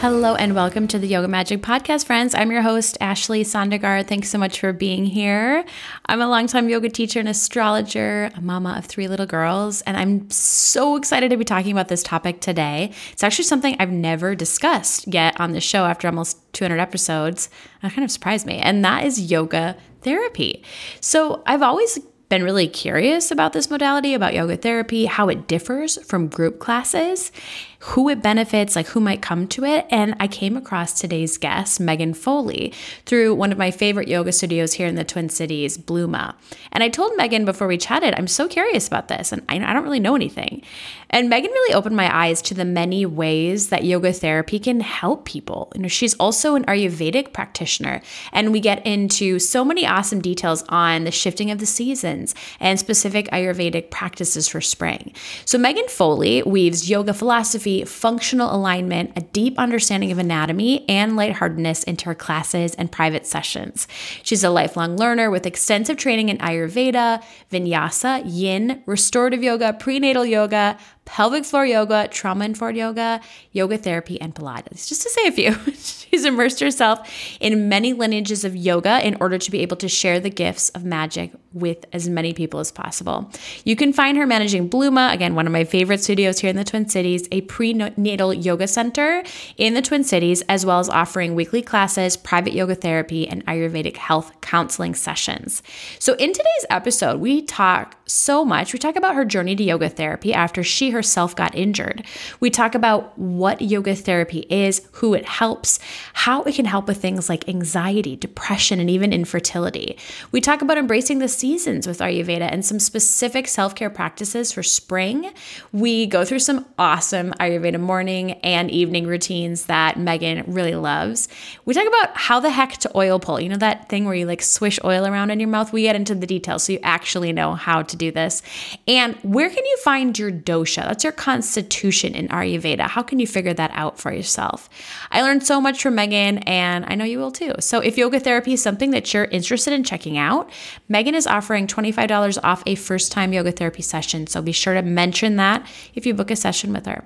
[0.00, 2.32] Hello and welcome to the Yoga Magic Podcast, friends.
[2.32, 4.06] I'm your host, Ashley Sondergaard.
[4.06, 5.64] Thanks so much for being here.
[6.06, 10.30] I'm a longtime yoga teacher and astrologer, a mama of three little girls, and I'm
[10.30, 12.92] so excited to be talking about this topic today.
[13.10, 17.50] It's actually something I've never discussed yet on the show after almost 200 episodes.
[17.82, 20.62] That kind of surprised me, and that is yoga therapy.
[21.00, 25.98] So I've always been really curious about this modality, about yoga therapy, how it differs
[26.06, 27.32] from group classes
[27.80, 29.86] who it benefits, like who might come to it.
[29.90, 32.72] And I came across today's guest, Meghan Foley,
[33.06, 36.34] through one of my favorite yoga studios here in the Twin Cities, Blooma.
[36.72, 39.84] And I told Meghan before we chatted, I'm so curious about this and I, don't
[39.84, 40.62] really know anything.
[41.10, 45.24] And Meghan really opened my eyes to the many ways that yoga therapy can help
[45.24, 45.72] people.
[45.74, 50.64] You know, she's also an Ayurvedic practitioner, and we get into so many awesome details
[50.68, 55.14] on the shifting of the seasons and specific Ayurvedic practices for spring.
[55.46, 61.84] So Meghan Foley weaves yoga philosophy functional alignment, a deep understanding of anatomy, and lightheartedness
[61.84, 63.86] into her classes and private sessions.
[64.22, 70.78] She's a lifelong learner with extensive training in Ayurveda, Vinyasa, Yin, restorative yoga, prenatal yoga,
[71.08, 73.20] pelvic floor yoga, trauma informed yoga,
[73.52, 75.54] yoga therapy, and Pilates, just to say a few.
[75.74, 77.10] She's immersed herself
[77.40, 80.84] in many lineages of yoga in order to be able to share the gifts of
[80.84, 83.30] magic with as many people as possible.
[83.64, 86.64] You can find her managing Blooma, again, one of my favorite studios here in the
[86.64, 89.22] Twin Cities, a prenatal yoga center
[89.56, 93.96] in the Twin Cities, as well as offering weekly classes, private yoga therapy, and Ayurvedic
[93.96, 95.62] health counseling sessions.
[95.98, 98.72] So, in today's episode, we talk so much.
[98.72, 102.04] We talk about her journey to yoga therapy after she herself got injured.
[102.40, 105.78] We talk about what yoga therapy is, who it helps,
[106.12, 109.96] how it can help with things like anxiety, depression, and even infertility.
[110.32, 114.64] We talk about embracing the seasons with Ayurveda and some specific self care practices for
[114.64, 115.30] spring.
[115.70, 121.28] We go through some awesome Ayurveda morning and evening routines that Meghan really loves.
[121.64, 123.38] We talk about how the heck to oil pull.
[123.38, 125.72] You know that thing where you like swish oil around in your mouth?
[125.72, 128.42] We get into the details so you actually know how to do this.
[128.88, 130.87] And where can you find your dosha?
[130.88, 132.88] That's your constitution in Ayurveda.
[132.88, 134.70] How can you figure that out for yourself?
[135.10, 137.52] I learned so much from Meghan, and I know you will too.
[137.60, 140.50] So if yoga therapy is something that you're interested in checking out,
[140.90, 144.26] Meghan is offering $25 off a first time yoga therapy session.
[144.26, 147.04] So be sure to mention that if you book a session with her.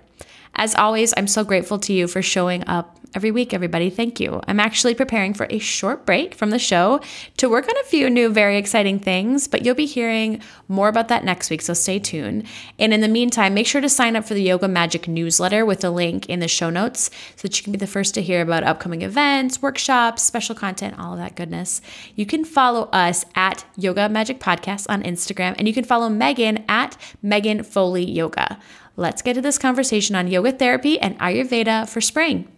[0.54, 3.90] As always, I'm so grateful to you for showing up every week, everybody.
[3.90, 4.40] Thank you.
[4.46, 7.00] I'm actually preparing for a short break from the show
[7.36, 11.08] to work on a few new, very exciting things, but you'll be hearing more about
[11.08, 12.44] that next week, so stay tuned.
[12.78, 15.80] And in the meantime, make sure to sign up for the Yoga Magic newsletter with
[15.80, 18.40] the link in the show notes so that you can be the first to hear
[18.40, 21.82] about upcoming events, workshops, special content, all of that goodness.
[22.14, 26.64] You can follow us at Yoga Magic Podcast on Instagram, and you can follow Meghan
[26.68, 28.58] at Meghan Foley Yoga.
[28.96, 32.48] Let's get to this conversation on yoga therapy and Ayurveda for spring.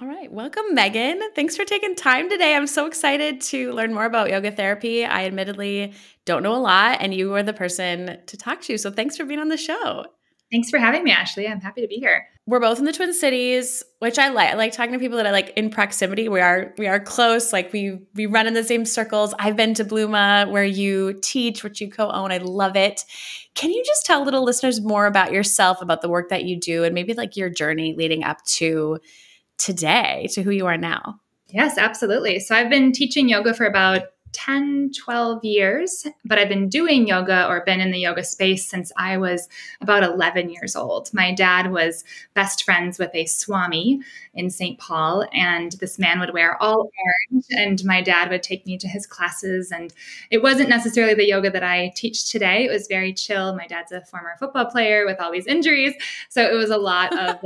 [0.00, 1.20] All right, welcome, Meghan.
[1.34, 2.54] Thanks for taking time today.
[2.54, 5.04] I'm so excited to learn more about yoga therapy.
[5.06, 5.94] I admittedly
[6.26, 8.76] don't know a lot, and you are the person to talk to.
[8.76, 10.04] So thanks for being on the show.
[10.52, 11.48] Thanks for having me, Ashley.
[11.48, 12.26] I'm happy to be here.
[12.48, 14.52] We're both in the Twin Cities, which I like.
[14.52, 16.28] I like talking to people that I like in proximity.
[16.28, 17.52] We are we are close.
[17.52, 19.34] Like we we run in the same circles.
[19.40, 22.30] I've been to Blooma where you teach, which you co-own.
[22.30, 23.04] I love it.
[23.54, 26.84] Can you just tell little listeners more about yourself, about the work that you do,
[26.84, 29.00] and maybe like your journey leading up to
[29.58, 31.18] today to who you are now?
[31.48, 32.38] Yes, absolutely.
[32.38, 34.02] So I've been teaching yoga for about
[34.36, 38.92] 10, 12 years, but I've been doing yoga or been in the yoga space since
[38.98, 39.48] I was
[39.80, 41.08] about 11 years old.
[41.14, 42.04] My dad was
[42.34, 44.02] best friends with a Swami
[44.34, 44.78] in St.
[44.78, 46.90] Paul, and this man would wear all
[47.32, 49.72] orange, and my dad would take me to his classes.
[49.72, 49.94] And
[50.30, 53.56] it wasn't necessarily the yoga that I teach today, it was very chill.
[53.56, 55.94] My dad's a former football player with all these injuries.
[56.28, 57.36] So it was a lot of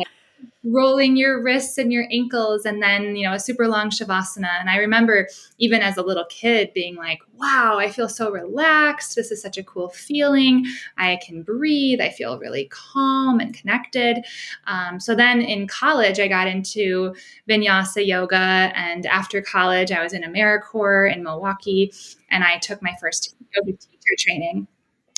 [0.63, 4.61] rolling your wrists and your ankles and then you know a super long shavasana.
[4.61, 5.29] And i remember
[5.59, 9.17] even as a little kid being like wow i feel so relaxed.
[9.17, 10.67] This is such a cool feeling.
[10.99, 12.01] I can breathe.
[12.01, 14.25] I feel really calm and connected.
[14.67, 17.15] Um, so then in college i got into
[17.49, 18.37] vinyasa yoga.
[18.75, 21.93] And after college i was in americorps in milwaukee.
[22.31, 24.69] And i took my first yoga teacher training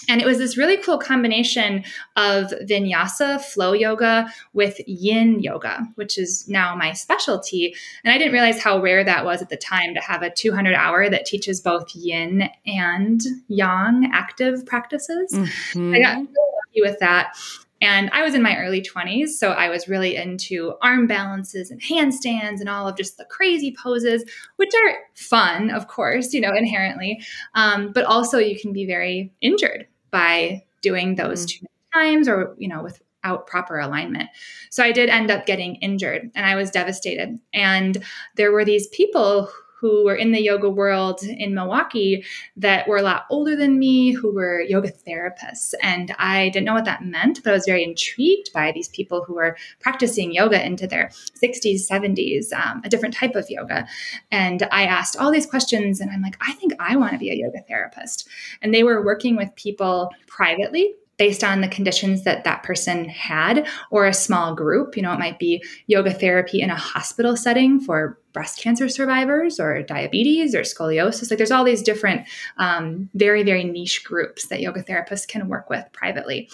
[0.09, 1.85] and it was this really cool combination
[2.17, 7.75] of vinyasa, flow yoga, with yin yoga, which is now my specialty.
[8.05, 10.75] And I didn't realize how rare that was at the time to have a 200
[10.75, 15.33] hour that teaches both yin and yang active practices.
[15.33, 15.95] Mm-hmm.
[15.95, 17.37] I got really lucky with that.
[17.81, 21.83] And I was in my early 20s, so I was really into arm balances and
[21.83, 24.25] handstands and all of just the crazy poses,
[24.55, 27.21] which are fun, of course, you know, inherently.
[27.57, 31.65] Um, but also, you can be very injured by doing those mm-hmm.
[31.65, 34.29] too many times or, you know, without proper alignment.
[34.71, 37.39] So I did end up getting injured and I was devastated.
[37.53, 38.05] And
[38.37, 39.51] there were these people
[39.83, 42.25] who were in the yoga world in Milwaukee
[42.57, 45.75] that were a lot older than me, who were yoga therapists.
[45.83, 49.25] And I didn't know what that meant, but I was very intrigued by these people
[49.25, 51.09] who were practicing yoga into their
[51.43, 53.89] 60s, 70s, um, a different type of yoga.
[54.31, 57.31] And I asked all these questions, and I'm like, I think I want to be
[57.31, 58.29] a yoga therapist.
[58.63, 63.65] And they were working with people privately based on the conditions that that person had
[63.93, 64.97] or a small group.
[64.97, 69.61] You know it might be yoga therapy in a hospital setting for breast cancer survivors
[69.61, 71.31] or diabetes or scoliosis.
[71.31, 72.27] Like there's all these different
[72.57, 76.51] um, very very niche groups that yoga therapists can work with privately.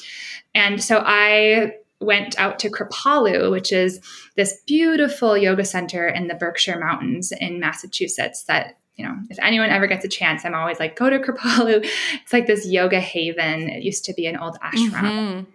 [0.55, 4.01] And so i went out to Kripalu, which is
[4.37, 9.71] this beautiful yoga center in the Berkshire Mountains in Massachusetts that you know, if anyone
[9.71, 11.89] ever gets a chance, I'm always like, go to Kripalu.
[12.23, 13.71] It's like this yoga haven.
[13.71, 14.91] It used to be an old ashram.
[14.91, 15.51] Mm-hmm.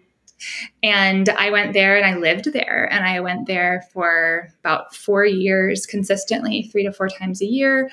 [0.82, 2.88] And I went there and I lived there.
[2.92, 7.90] And I went there for about four years consistently, three to four times a year,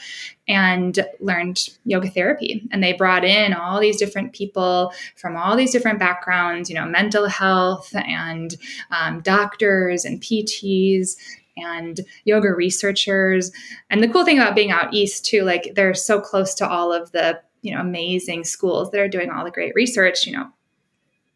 [0.49, 2.69] and learned yoga therapy.
[2.73, 6.87] And they brought in all these different people from all these different backgrounds, you know,
[6.87, 8.57] mental health and
[8.91, 11.17] um, doctors and PTs
[11.63, 13.53] and yoga researchers.
[13.89, 16.93] And the cool thing about being out east too, like they're so close to all
[16.93, 20.51] of the, you know, amazing schools that are doing all the great research, you know,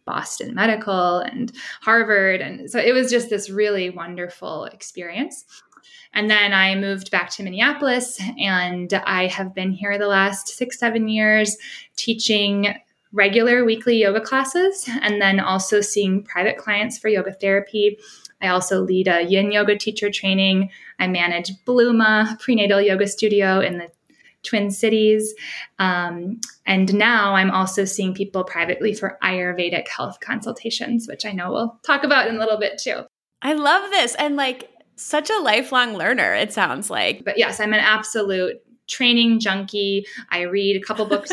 [0.05, 2.41] Boston Medical and Harvard.
[2.41, 5.44] And so it was just this really wonderful experience.
[6.12, 10.79] And then I moved back to Minneapolis, and I have been here the last six,
[10.79, 11.56] seven years
[11.97, 12.77] teaching
[13.12, 17.99] regular weekly yoga classes and then also seeing private clients for yoga therapy
[18.44, 20.70] I also lead a yin yoga teacher training.
[20.99, 23.91] I manage Blooma prenatal yoga studio in the
[24.43, 25.35] Twin Cities.
[25.79, 31.50] Um, and now I'm also seeing people privately for Ayurvedic health consultations, which I know
[31.50, 33.05] we'll talk about in a little bit too.
[33.43, 34.14] I love this.
[34.17, 37.25] And like, such a lifelong learner, it sounds like.
[37.25, 40.06] But yes, I'm an absolute training junkie.
[40.31, 41.32] I read a couple books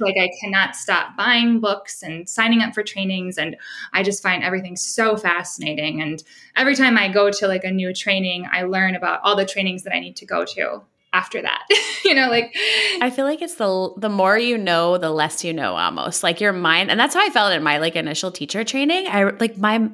[0.00, 3.56] like I cannot stop buying books and signing up for trainings and
[3.92, 6.22] I just find everything so fascinating and
[6.56, 9.82] every time I go to like a new training, I learn about all the trainings
[9.84, 10.82] that I need to go to
[11.12, 11.66] after that.
[12.04, 12.54] you know, like
[13.00, 16.22] I feel like it's the the more you know, the less you know almost.
[16.22, 19.06] Like your mind and that's how I felt in my like initial teacher training.
[19.08, 19.90] I like my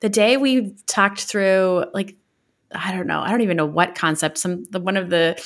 [0.00, 2.16] the day we talked through like
[2.74, 3.20] I don't know.
[3.20, 4.38] I don't even know what concept.
[4.38, 5.40] Some the, one of the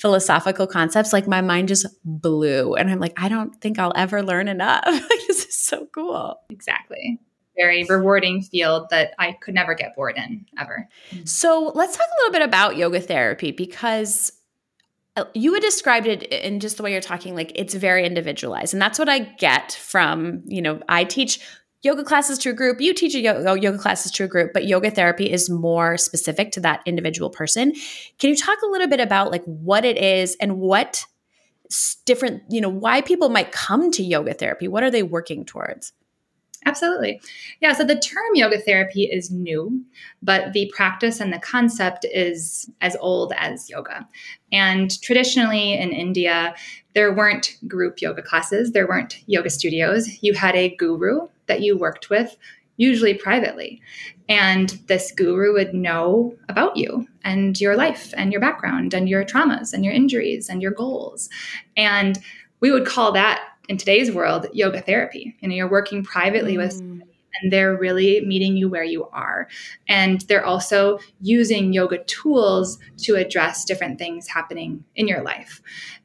[0.00, 1.12] philosophical concepts.
[1.12, 4.84] Like my mind just blew, and I'm like, I don't think I'll ever learn enough.
[4.86, 6.40] like this is so cool.
[6.50, 7.20] Exactly.
[7.56, 10.88] Very rewarding field that I could never get bored in ever.
[11.24, 14.30] So let's talk a little bit about yoga therapy because
[15.16, 18.72] uh, you had described it in just the way you're talking like it's very individualized
[18.72, 21.40] and that's what i get from you know i teach
[21.82, 24.52] yoga classes to a group, you teach a yoga, oh, yoga classes to a group,
[24.52, 27.72] but yoga therapy is more specific to that individual person.
[28.18, 31.04] Can you talk a little bit about like what it is and what
[32.04, 34.66] different, you know, why people might come to yoga therapy?
[34.68, 35.92] What are they working towards?
[36.66, 37.20] Absolutely.
[37.60, 39.84] Yeah, so the term yoga therapy is new,
[40.22, 44.08] but the practice and the concept is as old as yoga.
[44.50, 46.56] And traditionally in India,
[46.94, 50.20] there weren't group yoga classes, there weren't yoga studios.
[50.20, 52.36] You had a guru that you worked with,
[52.76, 53.82] usually privately.
[54.28, 59.24] And this guru would know about you and your life and your background and your
[59.24, 61.28] traumas and your injuries and your goals.
[61.76, 62.18] And
[62.60, 65.36] we would call that in today's world yoga therapy.
[65.40, 66.58] You know, you're working privately mm.
[66.58, 66.82] with
[67.40, 69.48] and they're really meeting you where you are.
[69.88, 75.60] And they're also using yoga tools to address different things happening in your life.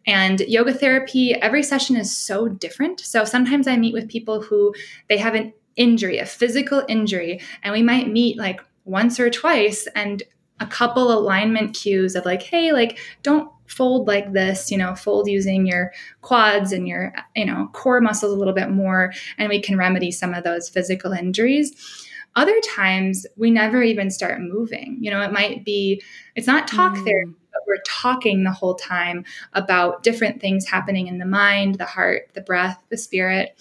[0.05, 2.99] And yoga therapy, every session is so different.
[2.99, 4.73] So sometimes I meet with people who
[5.09, 9.87] they have an injury, a physical injury, and we might meet like once or twice
[9.95, 10.23] and
[10.63, 15.27] a couple alignment cues of like, hey, like, don't fold like this, you know, fold
[15.27, 15.91] using your
[16.21, 20.11] quads and your, you know, core muscles a little bit more, and we can remedy
[20.11, 21.73] some of those physical injuries.
[22.35, 24.97] Other times we never even start moving.
[24.99, 26.01] You know, it might be,
[26.35, 27.05] it's not talk mm.
[27.05, 27.35] therapy,
[27.67, 32.41] we're talking the whole time about different things happening in the mind, the heart, the
[32.41, 33.57] breath, the spirit.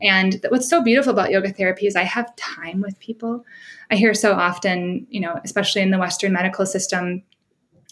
[0.00, 3.44] And what's so beautiful about yoga therapy is I have time with people.
[3.90, 7.22] I hear so often, you know, especially in the Western medical system,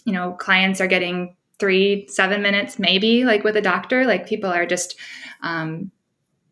[0.03, 4.05] you know, clients are getting three, seven minutes, maybe like with a doctor.
[4.05, 4.95] Like people are just,
[5.41, 5.91] um,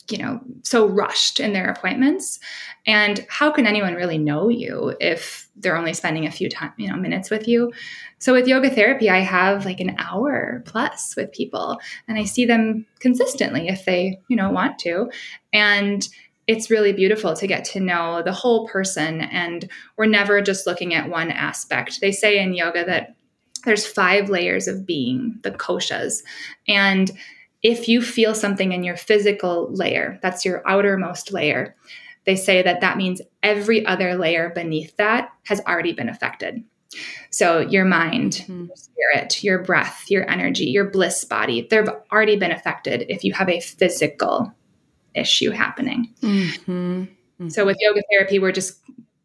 [0.10, 2.40] you know, so rushed in their appointments.
[2.86, 6.90] And how can anyone really know you if they're only spending a few time, you
[6.90, 7.72] know, minutes with you?
[8.20, 12.46] So with yoga therapy, I have like an hour plus with people and I see
[12.46, 15.10] them consistently if they, you know, want to.
[15.52, 16.08] And
[16.48, 20.94] it's really beautiful to get to know the whole person and we're never just looking
[20.94, 22.02] at one aspect.
[22.02, 23.16] They say in yoga that
[23.64, 26.22] there's five layers of being, the koshas.
[26.68, 27.12] And
[27.64, 31.76] if you feel something in your physical layer, that's your outermost layer,
[32.26, 36.64] they say that that means every other layer beneath that has already been affected.
[37.32, 38.66] So your mind, mm-hmm.
[38.66, 43.34] your spirit, your breath, your energy, your bliss body, they've already been affected if you
[43.34, 44.54] have a physical
[45.16, 46.14] issue happening.
[46.22, 46.72] Mm-hmm.
[46.72, 47.50] Mm-hmm.
[47.50, 48.80] So with yoga therapy, we're just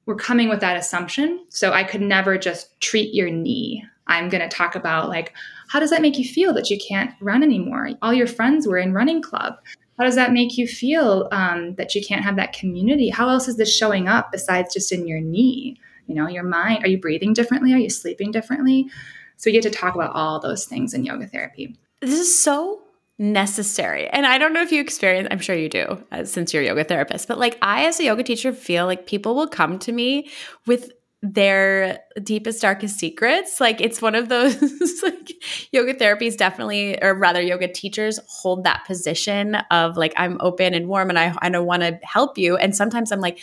[0.06, 1.44] we're coming with that assumption.
[1.50, 3.84] So I could never just treat your knee.
[4.08, 5.34] I'm going to talk about like
[5.68, 7.90] how does that make you feel that you can't run anymore?
[8.00, 9.54] All your friends were in running club.
[9.98, 13.10] How does that make you feel um, that you can't have that community?
[13.10, 15.76] How else is this showing up besides just in your knee?
[16.06, 16.84] You know, your mind.
[16.84, 17.74] Are you breathing differently?
[17.74, 18.86] Are you sleeping differently?
[19.36, 21.76] So we get to talk about all those things in yoga therapy.
[22.00, 22.80] This is so
[23.18, 24.08] necessary.
[24.08, 26.66] And I don't know if you experience, I'm sure you do uh, since you're a
[26.66, 29.92] yoga therapist, but like I, as a yoga teacher, feel like people will come to
[29.92, 30.30] me
[30.66, 33.60] with their deepest darkest secrets.
[33.60, 34.56] Like it's one of those
[35.02, 35.32] like
[35.72, 40.88] yoga therapies definitely or rather yoga teachers hold that position of like i'm open and
[40.88, 42.56] warm and i i want to help you.
[42.56, 43.40] And sometimes i'm like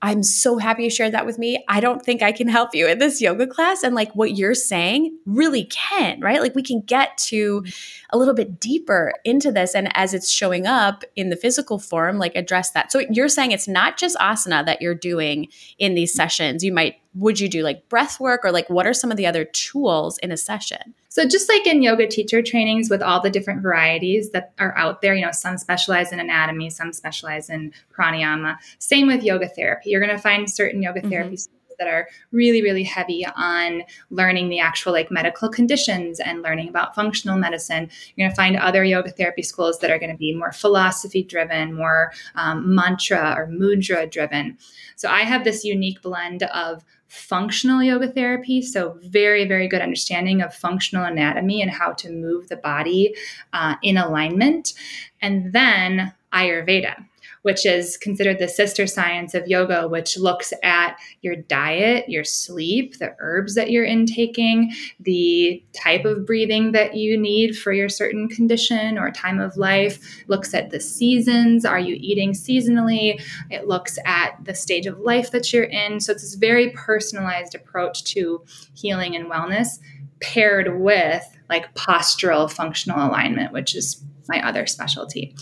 [0.00, 1.64] I'm so happy you shared that with me.
[1.68, 3.82] I don't think I can help you in this yoga class.
[3.82, 6.40] And like what you're saying really can, right?
[6.40, 7.64] Like we can get to
[8.10, 9.74] a little bit deeper into this.
[9.74, 12.92] And as it's showing up in the physical form, like address that.
[12.92, 16.62] So you're saying it's not just asana that you're doing in these sessions.
[16.62, 19.26] You might, would you do like breath work or like what are some of the
[19.26, 20.94] other tools in a session?
[21.08, 25.00] So, just like in yoga teacher trainings with all the different varieties that are out
[25.00, 28.56] there, you know, some specialize in anatomy, some specialize in pranayama.
[28.78, 29.90] Same with yoga therapy.
[29.90, 31.10] You're going to find certain yoga mm-hmm.
[31.10, 31.38] therapy
[31.78, 36.94] that are really, really heavy on learning the actual like medical conditions and learning about
[36.94, 37.88] functional medicine.
[38.14, 41.22] You're going to find other yoga therapy schools that are going to be more philosophy
[41.22, 44.58] driven, more um, mantra or mudra driven.
[44.96, 48.62] So I have this unique blend of functional yoga therapy.
[48.62, 53.14] So, very, very good understanding of functional anatomy and how to move the body
[53.52, 54.74] uh, in alignment.
[55.20, 57.04] And then Ayurveda
[57.42, 62.98] which is considered the sister science of yoga, which looks at your diet, your sleep,
[62.98, 68.28] the herbs that you're intaking, the type of breathing that you need for your certain
[68.28, 71.64] condition or time of life, looks at the seasons.
[71.64, 73.22] Are you eating seasonally?
[73.50, 76.00] It looks at the stage of life that you're in.
[76.00, 79.78] So it's this very personalized approach to healing and wellness
[80.20, 85.34] paired with like postural functional alignment, which is my other specialty.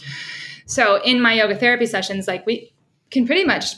[0.66, 2.72] So in my yoga therapy sessions, like we
[3.10, 3.74] can pretty much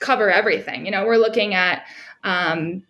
[0.00, 0.84] cover everything.
[0.84, 1.84] You know, we're looking at
[2.24, 2.82] um,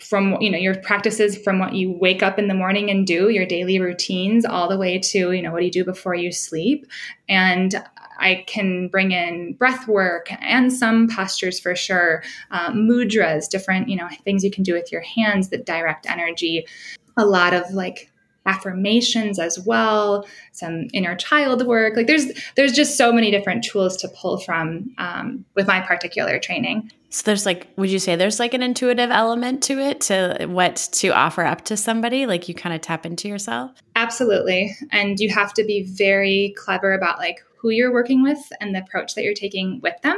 [0.00, 3.28] from you know your practices from what you wake up in the morning and do
[3.28, 6.30] your daily routines all the way to you know what do you do before you
[6.30, 6.86] sleep
[7.28, 7.82] and
[8.18, 12.22] i can bring in breath work and some postures for sure
[12.52, 16.66] uh, mudras different you know things you can do with your hands that direct energy
[17.16, 18.12] a lot of like
[18.48, 21.96] affirmations as well some inner child work.
[21.96, 22.26] Like there's
[22.56, 26.90] there's just so many different tools to pull from um, with my particular training.
[27.10, 30.88] So there's like would you say there's like an intuitive element to it to what
[30.92, 32.26] to offer up to somebody?
[32.26, 33.70] Like you kind of tap into yourself?
[33.94, 34.74] Absolutely.
[34.90, 38.80] And you have to be very clever about like who you're working with and the
[38.80, 40.16] approach that you're taking with them.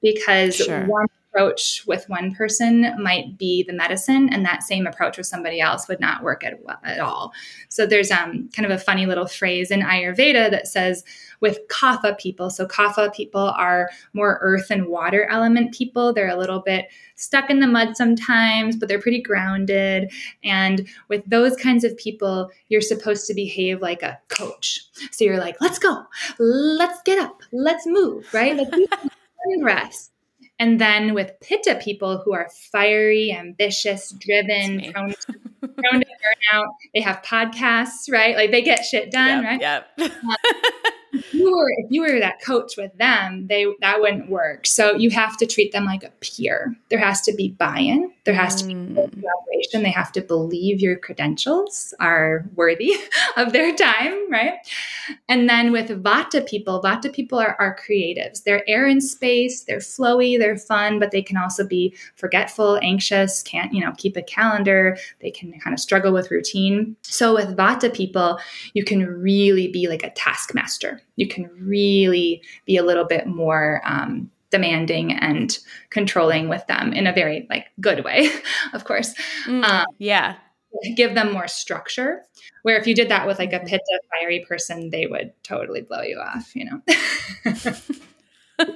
[0.00, 0.84] Because sure.
[0.86, 5.60] one approach with one person might be the medicine, and that same approach with somebody
[5.60, 7.32] else would not work at, at all.
[7.68, 11.04] So there's um, kind of a funny little phrase in Ayurveda that says
[11.40, 12.50] with Kapha people.
[12.50, 16.12] So Kapha people are more earth and water element people.
[16.12, 16.86] They're a little bit
[17.16, 20.12] stuck in the mud sometimes, but they're pretty grounded.
[20.44, 24.86] And with those kinds of people, you're supposed to behave like a coach.
[25.10, 26.04] So you're like, let's go,
[26.38, 28.56] let's get up, let's move, right?
[28.56, 28.70] Let's
[29.62, 30.13] rest
[30.58, 35.34] And then with pitta people who are fiery, ambitious, driven, prone to,
[35.68, 38.36] prone to burnout, they have podcasts, right?
[38.36, 39.60] Like they get shit done, yep, right?
[39.98, 40.12] Yep.
[40.20, 40.36] Um,
[41.14, 44.66] if you were if you were that coach with them, they that wouldn't work.
[44.66, 46.76] So you have to treat them like a peer.
[46.88, 48.12] There has to be buy-in.
[48.24, 48.94] There has to be mm.
[48.94, 49.82] collaboration.
[49.82, 52.94] They have to believe your credentials are worthy
[53.36, 54.54] of their time, right?
[55.28, 58.42] And then with Vata people, Vata people are, are creatives.
[58.42, 63.42] They're air in space, they're flowy, they're fun, but they can also be forgetful, anxious,
[63.42, 64.96] can't, you know, keep a calendar.
[65.20, 66.96] They can kind of struggle with routine.
[67.02, 68.38] So with Vata people,
[68.72, 71.00] you can really be like a taskmaster.
[71.16, 75.58] You can really be a little bit more um, demanding and
[75.90, 78.28] controlling with them in a very like good way,
[78.72, 79.14] of course.
[79.46, 80.36] Mm, um, yeah.
[80.96, 82.22] Give them more structure.
[82.62, 83.66] Where if you did that with like a mm-hmm.
[83.66, 86.82] pitta fiery person, they would totally blow you off, you know.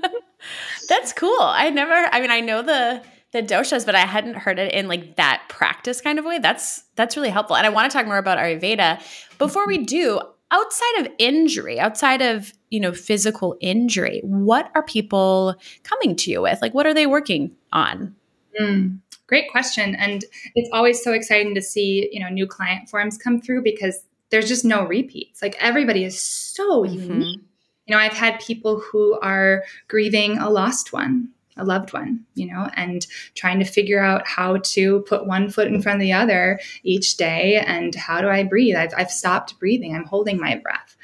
[0.88, 1.38] That's cool.
[1.40, 4.88] I never I mean I know the the doshas, but I hadn't heard it in
[4.88, 6.38] like that practice kind of way.
[6.38, 7.56] That's that's really helpful.
[7.56, 9.02] And I want to talk more about Ayurveda.
[9.38, 10.20] Before we do,
[10.50, 16.42] outside of injury, outside of, you know, physical injury, what are people coming to you
[16.42, 16.60] with?
[16.62, 18.14] Like, what are they working on?
[18.60, 19.94] Mm, great question.
[19.94, 24.04] And it's always so exciting to see, you know, new client forms come through because
[24.30, 25.42] there's just no repeats.
[25.42, 27.12] Like everybody is so mm-hmm.
[27.12, 27.40] unique.
[27.86, 32.46] You know, I've had people who are grieving a lost one a loved one, you
[32.46, 36.12] know, and trying to figure out how to put one foot in front of the
[36.12, 38.76] other each day and how do I breathe?
[38.76, 40.96] I've, I've stopped breathing, I'm holding my breath.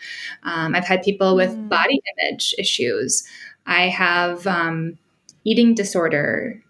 [0.44, 1.68] Um, I've had people with mm.
[1.68, 3.24] body image issues.
[3.66, 4.98] I have um,
[5.44, 6.62] eating disorder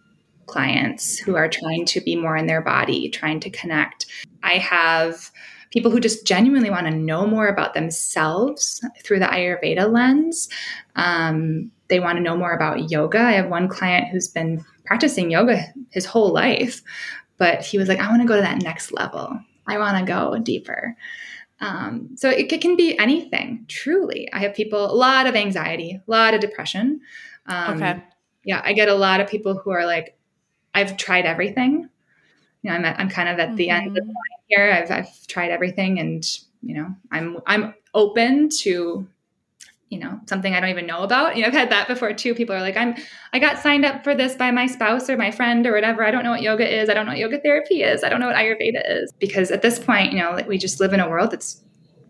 [0.46, 4.06] clients who are trying to be more in their body, trying to connect.
[4.42, 5.30] I have
[5.74, 10.48] people who just genuinely want to know more about themselves through the Ayurveda lens.
[10.94, 13.18] Um, they want to know more about yoga.
[13.18, 16.80] I have one client who's been practicing yoga his whole life,
[17.38, 19.36] but he was like, I want to go to that next level.
[19.66, 20.96] I want to go deeper.
[21.58, 24.32] Um, so it, it, can be anything, truly.
[24.32, 27.00] I have people, a lot of anxiety, a lot of depression.
[27.46, 28.04] Um, okay.
[28.44, 30.16] Yeah, I get a lot of people who are like,
[30.72, 31.88] I've tried everything.
[32.64, 33.56] You know, I'm, at, I'm kind of at mm-hmm.
[33.56, 34.08] the end of the mm-hmm.
[34.08, 34.72] line here.
[34.72, 36.24] I've, I've tried everything and,
[36.62, 39.06] you know, I'm, I'm open to
[39.90, 41.36] you know something i don't even know about.
[41.36, 42.34] You know i've had that before too.
[42.34, 42.96] People are like i'm
[43.32, 46.04] i got signed up for this by my spouse or my friend or whatever.
[46.04, 46.88] I don't know what yoga is.
[46.90, 48.02] I don't know what yoga therapy is.
[48.02, 49.12] I don't know what ayurveda is.
[49.20, 51.62] Because at this point you know we just live in a world that's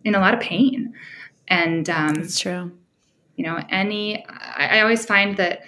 [0.04, 0.94] in a lot of pain.
[1.48, 2.72] And um that's true.
[3.36, 5.64] you know any I, I always find that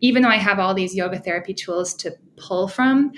[0.00, 3.12] even though i have all these yoga therapy tools to pull from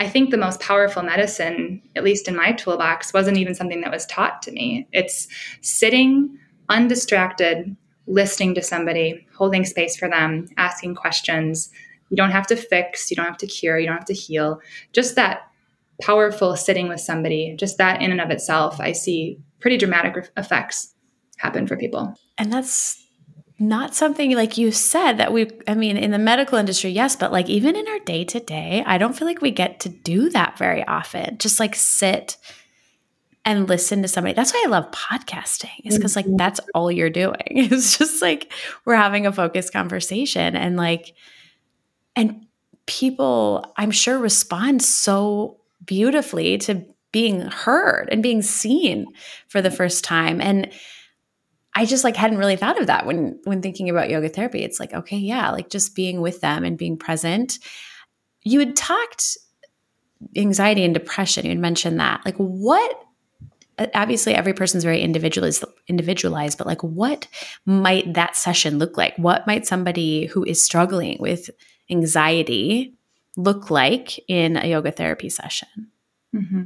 [0.00, 3.92] I think the most powerful medicine, at least in my toolbox, wasn't even something that
[3.92, 4.88] was taught to me.
[4.92, 5.28] It's
[5.60, 6.38] sitting
[6.70, 11.70] undistracted, listening to somebody, holding space for them, asking questions.
[12.08, 14.62] You don't have to fix, you don't have to cure, you don't have to heal.
[14.94, 15.42] Just that
[16.00, 20.94] powerful sitting with somebody, just that in and of itself, I see pretty dramatic effects
[21.36, 22.14] happen for people.
[22.38, 23.06] And that's
[23.60, 27.30] not something like you said that we i mean in the medical industry yes but
[27.30, 30.30] like even in our day to day i don't feel like we get to do
[30.30, 32.36] that very often just like sit
[33.44, 34.34] and listen to somebody.
[34.34, 35.70] That's why I love podcasting.
[35.84, 36.36] Is because like mm-hmm.
[36.36, 37.36] that's all you're doing.
[37.46, 38.52] It's just like
[38.84, 41.14] we're having a focused conversation and like
[42.16, 42.46] and
[42.86, 49.06] people I'm sure respond so beautifully to being heard and being seen
[49.48, 50.70] for the first time and
[51.74, 54.62] I just like hadn't really thought of that when when thinking about yoga therapy.
[54.62, 57.58] It's like okay, yeah, like just being with them and being present.
[58.42, 59.36] You had talked
[60.36, 61.44] anxiety and depression.
[61.44, 62.22] You had mentioned that.
[62.24, 62.96] Like what
[63.94, 67.26] obviously every person's very individualized individualized but like what
[67.64, 71.48] might that session look like what might somebody who is struggling with
[71.90, 72.94] anxiety
[73.36, 75.68] look like in a yoga therapy session
[76.34, 76.64] mm-hmm.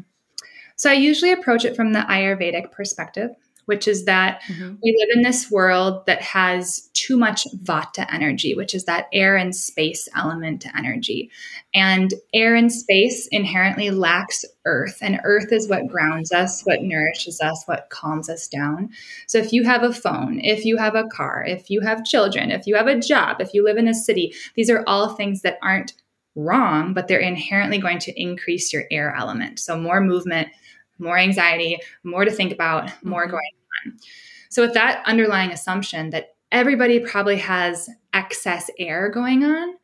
[0.76, 3.30] so i usually approach it from the ayurvedic perspective
[3.66, 4.74] which is that mm-hmm.
[4.82, 9.36] we live in this world that has too much vata energy, which is that air
[9.36, 11.30] and space element to energy.
[11.74, 17.40] And air and space inherently lacks earth, and earth is what grounds us, what nourishes
[17.40, 18.90] us, what calms us down.
[19.26, 22.50] So if you have a phone, if you have a car, if you have children,
[22.50, 25.42] if you have a job, if you live in a city, these are all things
[25.42, 25.94] that aren't
[26.36, 29.58] wrong, but they're inherently going to increase your air element.
[29.58, 30.48] So more movement
[30.98, 33.32] more anxiety, more to think about, more mm-hmm.
[33.32, 33.50] going
[33.86, 33.98] on.
[34.50, 39.74] So, with that underlying assumption that everybody probably has excess air going on,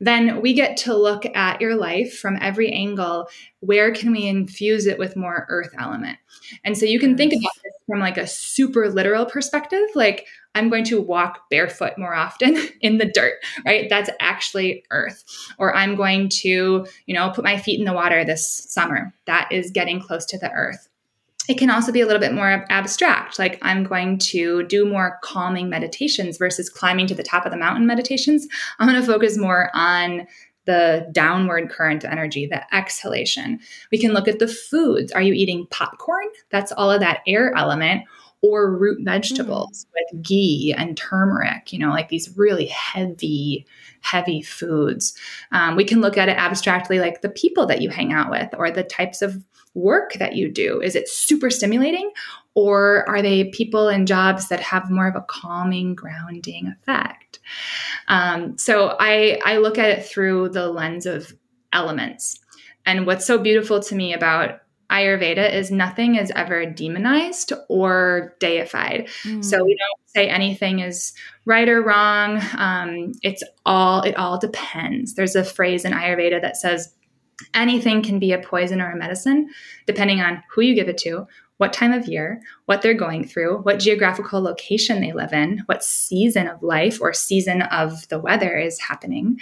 [0.00, 3.28] then we get to look at your life from every angle.
[3.60, 6.18] Where can we infuse it with more earth element?
[6.64, 10.70] And so you can think about this from like a super literal perspective, like, I'm
[10.70, 13.88] going to walk barefoot more often in the dirt, right?
[13.88, 15.24] That's actually earth.
[15.58, 19.14] Or I'm going to, you know, put my feet in the water this summer.
[19.26, 20.88] That is getting close to the earth.
[21.46, 25.18] It can also be a little bit more abstract, like I'm going to do more
[25.22, 28.46] calming meditations versus climbing to the top of the mountain meditations.
[28.78, 30.26] I'm going to focus more on
[30.64, 33.60] the downward current energy, the exhalation.
[33.92, 35.12] We can look at the foods.
[35.12, 36.24] Are you eating popcorn?
[36.50, 38.04] That's all of that air element.
[38.46, 39.88] Or root vegetables mm.
[39.94, 43.64] with ghee and turmeric, you know, like these really heavy,
[44.02, 45.16] heavy foods.
[45.50, 48.50] Um, we can look at it abstractly, like the people that you hang out with
[48.58, 50.80] or the types of work that you do.
[50.82, 52.10] Is it super stimulating?
[52.54, 57.40] Or are they people and jobs that have more of a calming, grounding effect?
[58.08, 61.34] Um, so I, I look at it through the lens of
[61.72, 62.38] elements.
[62.86, 64.60] And what's so beautiful to me about
[64.94, 69.08] Ayurveda is nothing is ever demonized or deified.
[69.24, 69.44] Mm.
[69.44, 71.12] So we don't say anything is
[71.46, 72.40] right or wrong.
[72.56, 75.14] Um, it's all it all depends.
[75.14, 76.94] There's a phrase in Ayurveda that says
[77.54, 79.50] anything can be a poison or a medicine,
[79.86, 81.26] depending on who you give it to,
[81.56, 85.82] what time of year, what they're going through, what geographical location they live in, what
[85.82, 89.40] season of life or season of the weather is happening.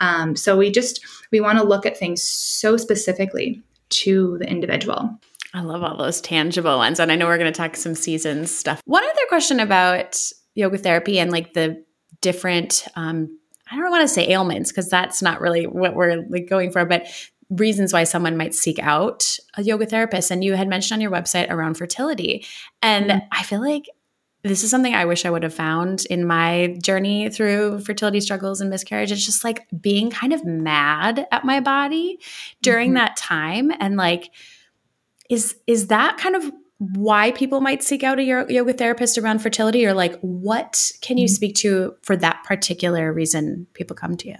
[0.00, 3.62] Um, so we just we want to look at things so specifically
[4.02, 5.18] to the individual.
[5.52, 8.54] I love all those tangible ones, and I know we're going to talk some seasons
[8.54, 8.80] stuff.
[8.84, 10.20] One other question about
[10.54, 11.84] yoga therapy and like the
[12.20, 13.38] different um,
[13.70, 16.84] I don't want to say ailments because that's not really what we're like going for,
[16.84, 17.06] but
[17.50, 20.30] reasons why someone might seek out a yoga therapist.
[20.30, 22.44] And you had mentioned on your website around fertility.
[22.82, 23.26] And mm-hmm.
[23.32, 23.88] I feel like
[24.44, 28.60] this is something I wish I would have found in my journey through fertility struggles
[28.60, 29.10] and miscarriage.
[29.10, 32.18] It's just like being kind of mad at my body
[32.62, 32.96] during mm-hmm.
[32.96, 33.72] that time.
[33.80, 34.30] And like,
[35.30, 39.86] is is that kind of why people might seek out a yoga therapist around fertility
[39.86, 41.34] or like what can you mm-hmm.
[41.34, 44.36] speak to for that particular reason people come to you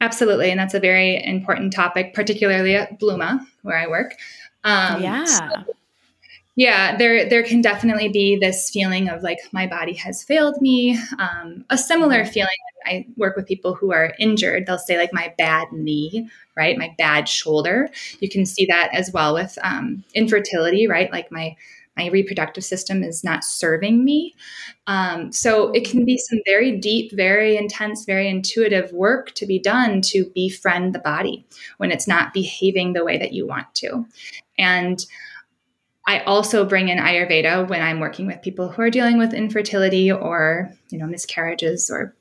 [0.00, 0.50] Absolutely.
[0.50, 4.14] And that's a very important topic, particularly at Blooma, where I work.
[4.64, 5.24] Um, yeah.
[5.24, 5.48] So,
[6.58, 10.98] yeah, there there can definitely be this feeling of like my body has failed me.
[11.16, 12.32] Um, a similar mm-hmm.
[12.32, 12.48] feeling.
[12.84, 14.66] I work with people who are injured.
[14.66, 16.76] They'll say like my bad knee, right?
[16.76, 17.90] My bad shoulder.
[18.18, 21.12] You can see that as well with um, infertility, right?
[21.12, 21.54] Like my
[21.96, 24.34] my reproductive system is not serving me.
[24.88, 29.60] Um, so it can be some very deep, very intense, very intuitive work to be
[29.60, 34.04] done to befriend the body when it's not behaving the way that you want to.
[34.58, 35.04] And
[36.08, 40.10] I also bring in Ayurveda when I'm working with people who are dealing with infertility
[40.10, 42.16] or, you know, miscarriages or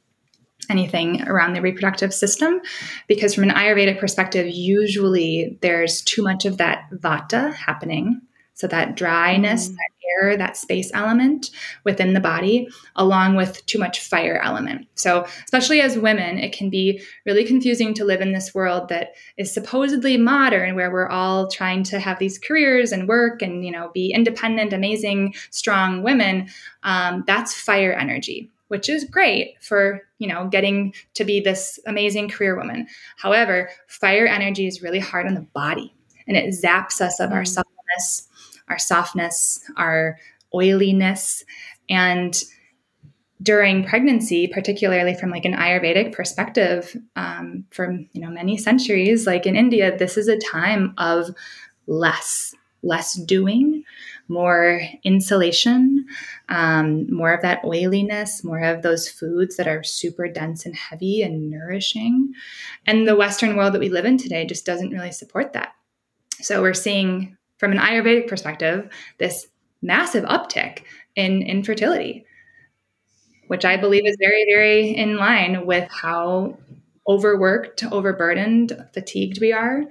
[0.69, 2.59] anything around the reproductive system
[3.07, 8.19] because from an ayurvedic perspective usually there's too much of that vata happening
[8.57, 9.75] so that dryness, mm.
[9.75, 9.89] that
[10.19, 11.51] air, that space element
[11.83, 14.87] within the body, along with too much fire element.
[14.95, 19.13] So, especially as women, it can be really confusing to live in this world that
[19.37, 23.71] is supposedly modern, where we're all trying to have these careers and work and you
[23.71, 26.49] know be independent, amazing, strong women.
[26.83, 32.27] Um, that's fire energy which is great for you know getting to be this amazing
[32.27, 35.93] career woman however fire energy is really hard on the body
[36.27, 37.33] and it zaps us of mm.
[37.33, 38.27] our suppleness
[38.69, 40.17] our softness, our
[40.53, 41.43] oiliness.
[41.89, 42.35] And
[43.41, 49.45] during pregnancy, particularly from like an Ayurvedic perspective, um, for you know many centuries, like
[49.45, 51.29] in India, this is a time of
[51.85, 53.83] less, less doing,
[54.27, 56.05] more insulation,
[56.49, 61.21] um, more of that oiliness, more of those foods that are super dense and heavy
[61.21, 62.33] and nourishing.
[62.85, 65.73] And the Western world that we live in today just doesn't really support that.
[66.41, 69.47] So we're seeing from an Ayurvedic perspective, this
[69.81, 70.83] massive uptick
[71.15, 72.25] in infertility,
[73.47, 76.57] which I believe is very, very in line with how
[77.07, 79.83] overworked, overburdened, fatigued we are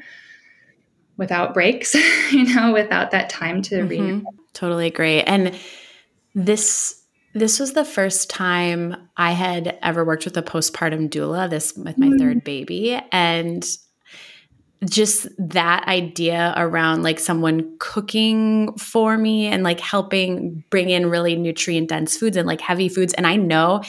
[1.16, 1.94] without breaks,
[2.32, 3.88] you know, without that time to mm-hmm.
[3.88, 4.24] read.
[4.52, 5.20] Totally agree.
[5.22, 5.58] And
[6.34, 7.02] this
[7.34, 11.98] this was the first time I had ever worked with a postpartum doula, this with
[11.98, 12.18] my mm-hmm.
[12.18, 12.98] third baby.
[13.12, 13.62] And
[14.84, 21.34] just that idea around like someone cooking for me and like helping bring in really
[21.36, 23.14] nutrient dense foods and like heavy foods.
[23.14, 23.82] And I know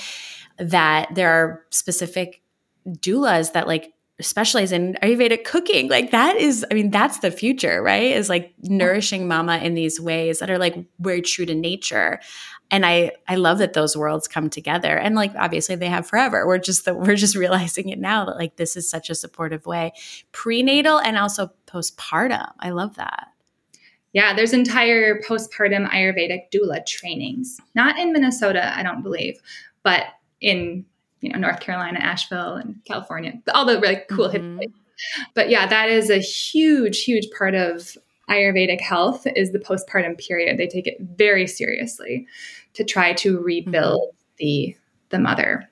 [0.58, 2.42] that there are specific
[2.88, 5.90] doulas that like specialize in Ayurvedic cooking.
[5.90, 8.12] Like that is, I mean, that's the future, right?
[8.12, 12.20] Is like nourishing mama in these ways that are like very true to nature.
[12.70, 14.98] And i i love that those worlds come together.
[14.98, 16.48] And like obviously they have forever.
[16.48, 19.66] We're just that we're just realizing it now that like this is such a supportive
[19.66, 19.94] way.
[20.32, 22.52] Prenatal and also postpartum.
[22.60, 23.28] I love that.
[24.14, 27.60] Yeah, there's entire postpartum Ayurvedic doula trainings.
[27.76, 29.40] Not in Minnesota, I don't believe,
[29.84, 30.06] but
[30.42, 30.86] in
[31.22, 34.60] you know North Carolina, Asheville, and California, all the really cool mm-hmm.
[34.60, 34.72] hip
[35.34, 37.98] But yeah, that is a huge, huge part of
[38.30, 40.58] Ayurvedic health is the postpartum period.
[40.58, 42.28] They take it very seriously
[42.74, 44.36] to try to rebuild mm-hmm.
[44.38, 44.76] the
[45.10, 45.70] the mother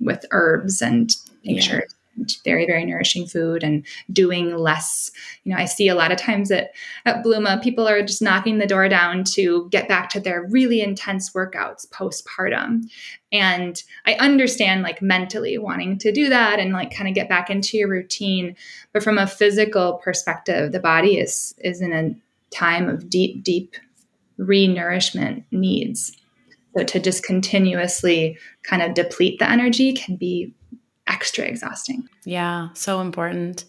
[0.00, 1.86] with herbs and nature.
[1.88, 1.96] Yeah
[2.44, 5.10] very very nourishing food and doing less.
[5.44, 6.70] You know i see a lot of times at
[7.04, 10.80] at blooma people are just knocking the door down to get back to their really
[10.80, 12.84] intense workouts postpartum.
[13.32, 17.50] And i understand like mentally wanting to do that and like kind of get back
[17.50, 18.56] into your routine.
[18.92, 22.14] But from a physical perspective the body is is in a
[22.54, 23.76] time of deep deep
[24.36, 26.16] re-nourishment needs.
[26.76, 30.54] So to just continuously kind of deplete the energy can be
[31.12, 32.08] extra exhausting.
[32.24, 33.64] Yeah, so important.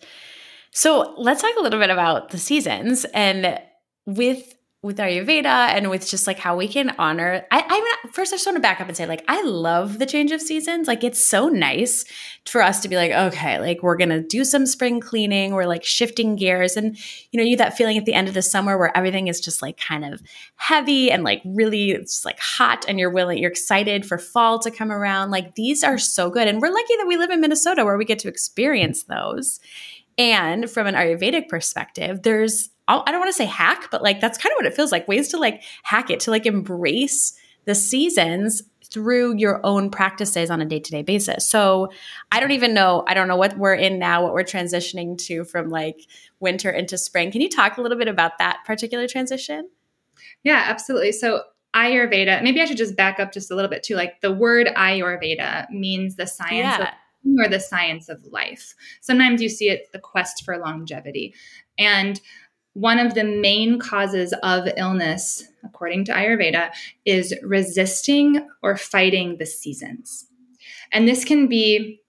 [0.72, 3.60] So let's talk a little bit about the seasons and
[4.06, 7.46] with with Ayurveda and with just like how we can honor.
[7.50, 8.34] I, I'm first.
[8.34, 10.90] I just want to back up and say, like, I love the change of seasons.
[10.90, 12.04] Like, it's so nice
[12.46, 15.54] for us to be like, okay, like we're gonna do some spring cleaning.
[15.54, 16.98] We're like shifting gears, and
[17.32, 19.62] you know, you that feeling at the end of the summer where everything is just
[19.62, 20.22] like kind of
[20.58, 24.70] heavy and like really it's like hot, and you're willing, you're excited for fall to
[24.70, 25.32] come around.
[25.32, 28.04] Like these are so good, and we're lucky that we live in Minnesota where we
[28.04, 29.62] get to experience those.
[30.18, 34.38] And from an Ayurvedic perspective, there's I don't want to say hack, but like that's
[34.38, 37.34] kind of what it feels like ways to like hack it, to like embrace
[37.66, 41.50] the seasons through your own practices on a day to day basis.
[41.50, 41.92] So
[42.32, 45.44] I don't even know, I don't know what we're in now, what we're transitioning to
[45.46, 46.02] from like
[46.40, 47.32] winter into spring.
[47.32, 49.70] Can you talk a little bit about that particular transition?
[50.44, 51.12] Yeah, absolutely.
[51.12, 51.42] So
[51.76, 53.96] Ayurveda, maybe I should just back up just a little bit too.
[53.96, 56.90] Like the word Ayurveda means the science yeah.
[56.90, 58.76] of or the science of life.
[59.02, 61.34] Sometimes you see it the quest for longevity.
[61.78, 62.20] And
[62.74, 66.72] one of the main causes of illness, according to Ayurveda,
[67.06, 70.28] is resisting or fighting the seasons.
[70.92, 72.02] And this can be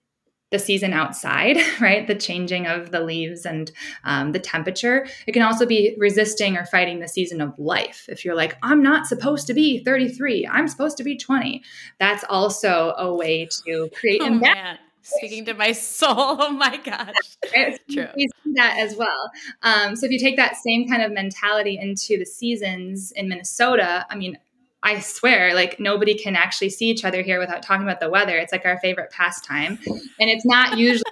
[0.51, 2.07] the season outside, right?
[2.07, 3.71] The changing of the leaves and
[4.03, 5.07] um, the temperature.
[5.27, 8.05] It can also be resisting or fighting the season of life.
[8.07, 11.63] If you're like, I'm not supposed to be 33, I'm supposed to be 20.
[11.99, 16.15] That's also a way to create oh, imbalance Speaking to my soul.
[16.17, 17.13] Oh my gosh.
[17.55, 17.79] Right?
[17.89, 18.07] True.
[18.15, 19.31] We see that as well.
[19.61, 24.05] Um, so if you take that same kind of mentality into the seasons in Minnesota,
[24.09, 24.37] I mean,
[24.81, 28.37] I swear, like nobody can actually see each other here without talking about the weather.
[28.37, 29.79] It's like our favorite pastime.
[29.87, 31.03] And it's not usually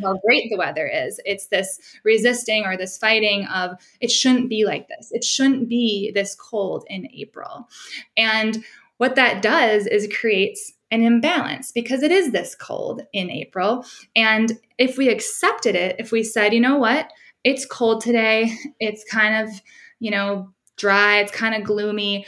[0.00, 1.20] how great the weather is.
[1.24, 5.10] It's this resisting or this fighting of it shouldn't be like this.
[5.10, 7.68] It shouldn't be this cold in April.
[8.16, 8.64] And
[8.98, 13.84] what that does is creates an imbalance because it is this cold in April.
[14.14, 17.10] And if we accepted it, if we said, you know what,
[17.44, 19.60] it's cold today, it's kind of,
[19.98, 22.26] you know, dry, it's kind of gloomy.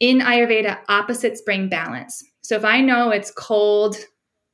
[0.00, 2.24] In Ayurveda, opposites bring balance.
[2.40, 3.96] So if I know it's cold,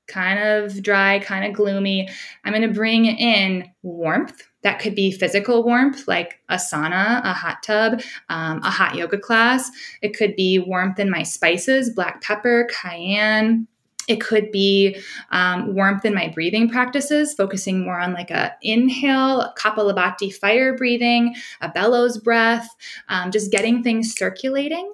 [0.07, 2.09] kind of dry, kind of gloomy,
[2.45, 7.33] I'm going to bring in warmth that could be physical warmth, like a sauna, a
[7.33, 9.71] hot tub, um, a hot yoga class.
[10.03, 13.69] It could be warmth in my spices, black pepper, cayenne.
[14.09, 19.43] It could be um, warmth in my breathing practices, focusing more on like a inhale,
[19.43, 22.69] a Kapalabhati fire breathing, a bellows breath,
[23.09, 24.93] um, just getting things circulating.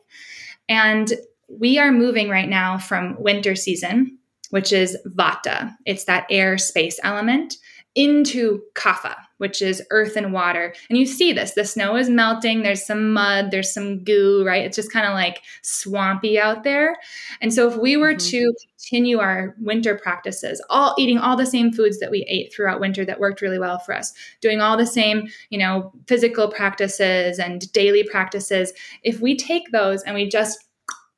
[0.69, 1.11] And
[1.49, 4.19] we are moving right now from winter season,
[4.53, 5.75] which is vata.
[5.87, 7.57] It's that air space element
[7.95, 10.75] into kapha, which is earth and water.
[10.91, 14.65] And you see this the snow is melting, there's some mud, there's some goo, right?
[14.65, 16.97] It's just kind of like swampy out there.
[17.41, 18.31] And so, if we were mm-hmm.
[18.31, 22.81] to continue our winter practices, all eating all the same foods that we ate throughout
[22.81, 24.13] winter that worked really well for us,
[24.43, 30.03] doing all the same, you know, physical practices and daily practices, if we take those
[30.03, 30.67] and we just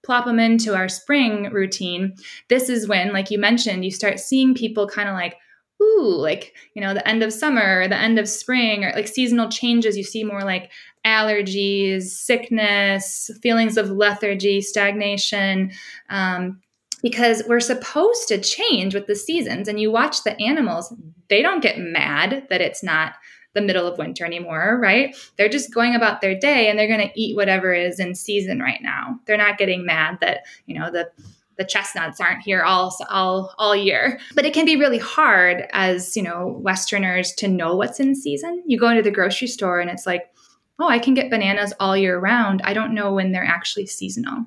[0.05, 2.15] plop them into our spring routine,
[2.49, 5.37] this is when, like you mentioned, you start seeing people kind of like,
[5.83, 9.09] ooh, like, you know, the end of summer or the end of spring or like
[9.09, 10.71] seasonal changes, you see more like
[11.05, 15.71] allergies, sickness, feelings of lethargy, stagnation.
[16.09, 16.61] Um,
[17.03, 19.69] because we're supposed to change with the seasons.
[19.69, 20.91] And you watch the animals,
[21.29, 23.17] they don't get mad that it's not
[23.55, 25.17] the middle of winter anymore, right?
[25.37, 28.61] They're just going about their day and they're going to eat whatever is in season
[28.61, 29.19] right now.
[29.27, 31.11] They're not getting mad that, you know, the
[31.57, 34.19] the chestnuts aren't here all all all year.
[34.35, 38.63] But it can be really hard as, you know, westerners to know what's in season.
[38.67, 40.33] You go into the grocery store and it's like,
[40.81, 42.61] "Oh, I can get bananas all year round.
[42.65, 44.47] I don't know when they're actually seasonal."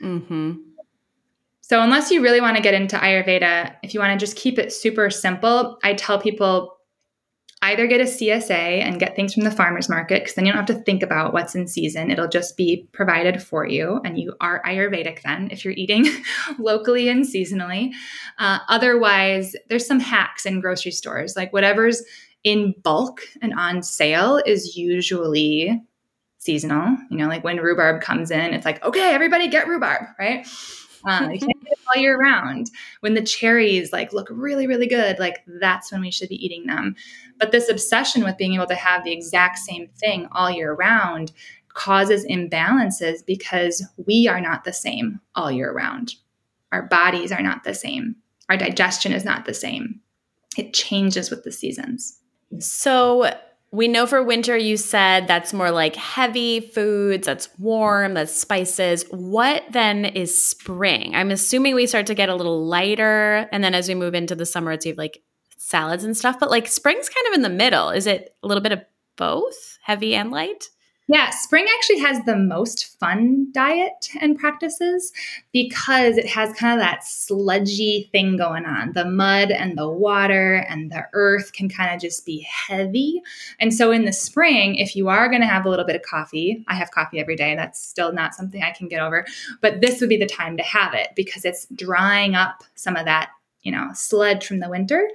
[0.00, 0.60] Mhm.
[1.60, 4.58] So, unless you really want to get into Ayurveda, if you want to just keep
[4.58, 6.76] it super simple, I tell people
[7.62, 10.66] either get a CSA and get things from the farmer's market, because then you don't
[10.66, 12.10] have to think about what's in season.
[12.10, 16.06] It'll just be provided for you, and you are Ayurvedic then if you're eating
[16.58, 17.92] locally and seasonally.
[18.38, 22.02] Uh, otherwise, there's some hacks in grocery stores, like whatever's
[22.44, 25.80] in bulk and on sale is usually
[26.38, 26.96] seasonal.
[27.10, 30.46] You know, like when rhubarb comes in, it's like, okay, everybody get rhubarb, right?
[31.04, 32.70] You can't get it all year round.
[33.00, 36.66] When the cherries like look really, really good, like that's when we should be eating
[36.66, 36.94] them.
[37.38, 41.32] But this obsession with being able to have the exact same thing all year round
[41.74, 46.14] causes imbalances because we are not the same all year round.
[46.70, 48.16] Our bodies are not the same.
[48.48, 50.00] Our digestion is not the same.
[50.56, 52.18] It changes with the seasons.
[52.58, 53.30] So,
[53.72, 59.06] we know for winter, you said that's more like heavy foods, that's warm, that's spices.
[59.10, 61.14] What then is spring?
[61.14, 63.48] I'm assuming we start to get a little lighter.
[63.50, 65.22] And then as we move into the summer, it's like
[65.56, 66.38] salads and stuff.
[66.38, 67.88] But like spring's kind of in the middle.
[67.88, 68.82] Is it a little bit of
[69.16, 70.68] both, heavy and light?
[71.12, 75.12] Yeah, spring actually has the most fun diet and practices
[75.52, 78.94] because it has kind of that sludgy thing going on.
[78.94, 83.20] The mud and the water and the earth can kind of just be heavy.
[83.60, 86.02] And so in the spring, if you are going to have a little bit of
[86.02, 87.54] coffee, I have coffee every day.
[87.56, 89.26] That's still not something I can get over,
[89.60, 93.04] but this would be the time to have it because it's drying up some of
[93.04, 93.28] that
[93.62, 95.08] you know, sludge from the winter.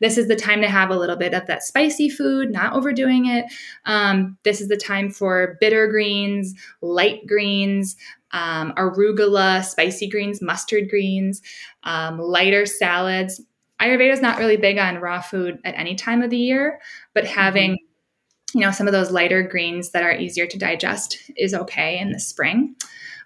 [0.00, 3.26] This is the time to have a little bit of that spicy food, not overdoing
[3.26, 3.46] it.
[3.86, 7.96] Um, this is the time for bitter greens, light greens,
[8.32, 11.40] um, arugula, spicy greens, mustard greens,
[11.84, 13.40] um, lighter salads.
[13.80, 16.80] Ayurveda is not really big on raw food at any time of the year,
[17.14, 18.58] but having mm-hmm.
[18.58, 22.12] you know some of those lighter greens that are easier to digest is okay in
[22.12, 22.74] the spring.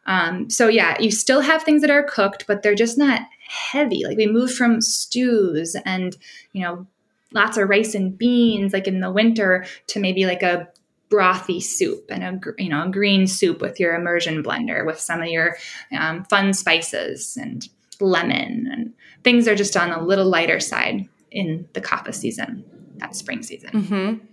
[0.08, 4.04] Um, so yeah, you still have things that are cooked, but they're just not heavy.
[4.04, 6.16] Like we moved from stews and,
[6.52, 6.86] you know,
[7.32, 10.66] lots of rice and beans like in the winter to maybe like a
[11.10, 15.22] brothy soup and a you know a green soup with your immersion blender with some
[15.22, 15.56] of your
[15.98, 17.68] um, fun spices and
[18.00, 18.92] lemon and
[19.24, 22.62] things are just on a little lighter side in the kapha season
[22.96, 24.24] that spring season mm-hmm.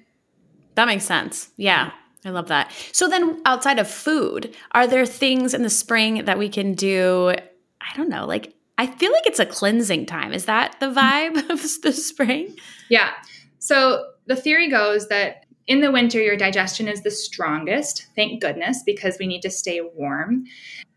[0.75, 1.91] that makes sense yeah
[2.25, 2.71] I love that.
[2.91, 7.29] So then outside of food, are there things in the spring that we can do?
[7.29, 10.33] I don't know, like I feel like it's a cleansing time.
[10.33, 11.38] Is that the mm-hmm.
[11.38, 12.55] vibe of the spring?
[12.89, 13.11] Yeah.
[13.59, 18.83] So the theory goes that in the winter, your digestion is the strongest, thank goodness,
[18.85, 20.45] because we need to stay warm.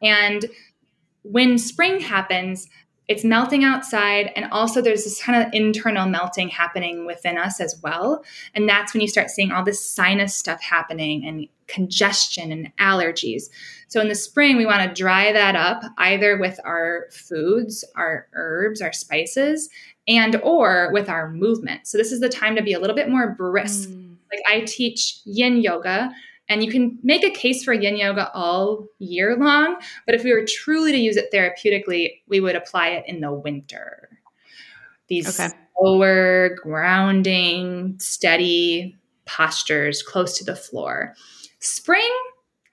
[0.02, 0.44] And
[1.22, 2.68] when spring happens,
[3.08, 7.80] it's melting outside and also there's this kind of internal melting happening within us as
[7.82, 8.22] well.
[8.54, 13.44] And that's when you start seeing all this sinus stuff happening and congestion and allergies.
[13.88, 18.28] So in the spring we want to dry that up either with our foods our
[18.34, 19.70] herbs our spices
[20.06, 21.86] and or with our movement.
[21.86, 23.88] So this is the time to be a little bit more brisk.
[23.88, 24.16] Mm.
[24.30, 26.10] like i teach yin yoga
[26.48, 30.32] and you can make a case for yin yoga all year long, but if we
[30.32, 34.08] were truly to use it therapeutically, we would apply it in the winter.
[35.08, 35.54] These okay.
[35.78, 41.14] slower, grounding, steady postures close to the floor.
[41.60, 42.10] Spring,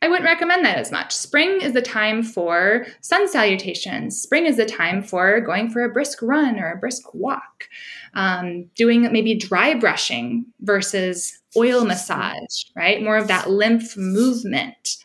[0.02, 1.12] I wouldn't recommend that as much.
[1.12, 4.22] Spring is the time for sun salutations.
[4.22, 7.68] Spring is the time for going for a brisk run or a brisk walk,
[8.14, 13.02] um, doing maybe dry brushing versus oil massage, right?
[13.02, 14.98] More of that lymph movement.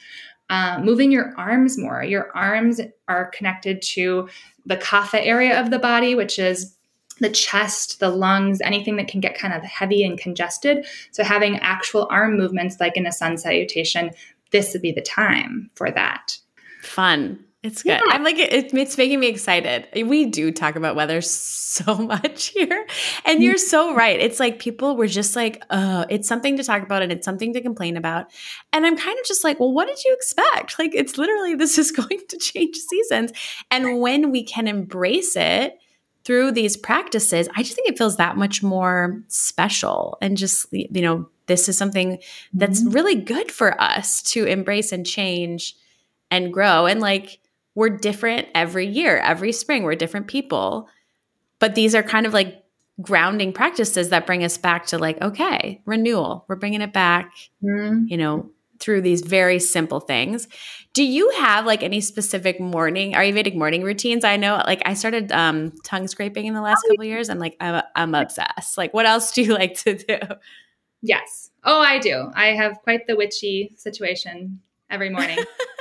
[0.48, 2.02] Uh, moving your arms more.
[2.02, 4.28] Your arms are connected to
[4.66, 6.76] the kapha area of the body, which is
[7.20, 10.86] the chest, the lungs, anything that can get kind of heavy and congested.
[11.12, 14.10] So, having actual arm movements like in a sun salutation
[14.50, 16.38] this would be the time for that.
[16.82, 17.44] Fun.
[17.62, 17.90] It's good.
[17.90, 18.00] Yeah.
[18.08, 19.86] I'm like it, it's making me excited.
[19.94, 22.86] We do talk about weather so much here.
[23.26, 24.18] And you're so right.
[24.18, 27.52] It's like people were just like, "Oh, it's something to talk about and it's something
[27.52, 28.30] to complain about."
[28.72, 31.76] And I'm kind of just like, "Well, what did you expect?" Like it's literally this
[31.76, 33.32] is going to change seasons.
[33.70, 35.78] And when we can embrace it
[36.24, 41.02] through these practices, I just think it feels that much more special and just you
[41.02, 42.18] know this is something
[42.54, 42.92] that's mm-hmm.
[42.92, 45.76] really good for us to embrace and change
[46.30, 46.86] and grow.
[46.86, 47.40] And like,
[47.74, 50.88] we're different every year, every spring, we're different people.
[51.58, 52.64] But these are kind of like
[53.00, 57.32] grounding practices that bring us back to like, okay, renewal, we're bringing it back,
[57.62, 58.06] mm-hmm.
[58.06, 60.48] you know, through these very simple things.
[60.94, 64.24] Do you have like any specific morning Ayurvedic morning routines?
[64.24, 67.56] I know like I started um, tongue scraping in the last couple years and like
[67.60, 68.78] I'm, I'm obsessed.
[68.78, 70.18] Like what else do you like to do?
[71.02, 71.50] Yes.
[71.62, 72.30] Oh, I do.
[72.34, 75.38] I have quite the witchy situation every morning.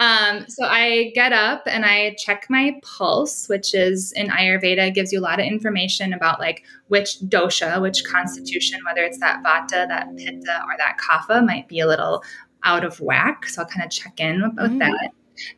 [0.00, 5.12] Um, so I get up and I check my pulse, which is in Ayurveda gives
[5.12, 9.88] you a lot of information about like which dosha, which constitution, whether it's that vata,
[9.88, 12.22] that pitta, or that kapha, might be a little
[12.62, 13.46] out of whack.
[13.46, 14.78] So I'll kind of check in with mm.
[14.78, 15.10] that.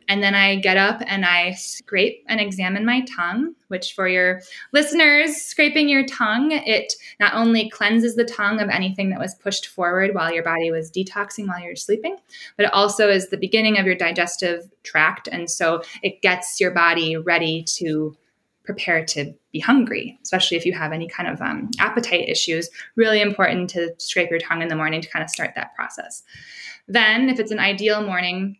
[0.07, 4.41] And then I get up and I scrape and examine my tongue, which for your
[4.73, 9.67] listeners, scraping your tongue, it not only cleanses the tongue of anything that was pushed
[9.67, 12.17] forward while your body was detoxing while you're sleeping,
[12.57, 15.27] but it also is the beginning of your digestive tract.
[15.31, 18.15] And so it gets your body ready to
[18.63, 22.69] prepare to be hungry, especially if you have any kind of um, appetite issues.
[22.95, 26.23] Really important to scrape your tongue in the morning to kind of start that process.
[26.87, 28.57] Then, if it's an ideal morning,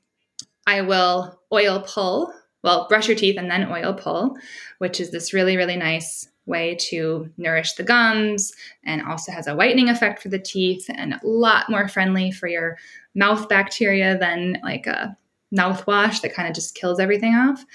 [0.71, 4.37] I will oil pull, well, brush your teeth and then oil pull,
[4.77, 8.53] which is this really, really nice way to nourish the gums
[8.85, 12.47] and also has a whitening effect for the teeth and a lot more friendly for
[12.47, 12.77] your
[13.13, 15.17] mouth bacteria than like a
[15.53, 17.65] mouthwash that kind of just kills everything off.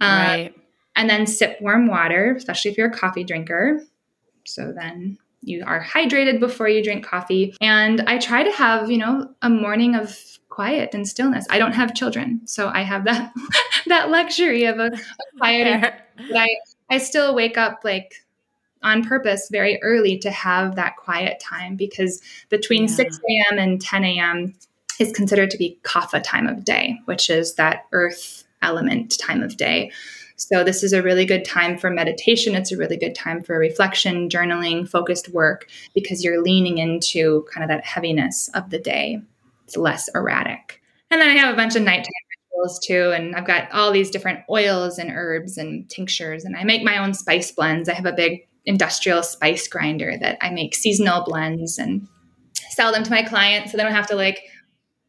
[0.00, 0.54] Uh, right.
[0.94, 3.82] And then sip warm water, especially if you're a coffee drinker.
[4.44, 7.56] So then you are hydrated before you drink coffee.
[7.60, 10.16] And I try to have, you know, a morning of
[10.58, 11.46] quiet and stillness.
[11.50, 13.32] I don't have children, so I have that
[13.86, 15.94] that luxury of a, a quiet.
[16.16, 16.48] but I
[16.90, 18.26] I still wake up like
[18.82, 22.88] on purpose very early to have that quiet time because between yeah.
[22.88, 23.58] 6 a.m.
[23.60, 24.54] and 10 a.m.
[24.98, 29.56] is considered to be kapha time of day, which is that earth element time of
[29.56, 29.92] day.
[30.34, 32.56] So, this is a really good time for meditation.
[32.56, 37.62] It's a really good time for reflection, journaling, focused work, because you're leaning into kind
[37.62, 39.22] of that heaviness of the day.
[39.68, 40.80] It's less erratic.
[41.10, 42.06] And then I have a bunch of nighttime
[42.50, 43.12] rituals too.
[43.14, 46.46] And I've got all these different oils and herbs and tinctures.
[46.46, 47.86] And I make my own spice blends.
[47.86, 52.08] I have a big industrial spice grinder that I make seasonal blends and
[52.70, 54.40] sell them to my clients so they don't have to like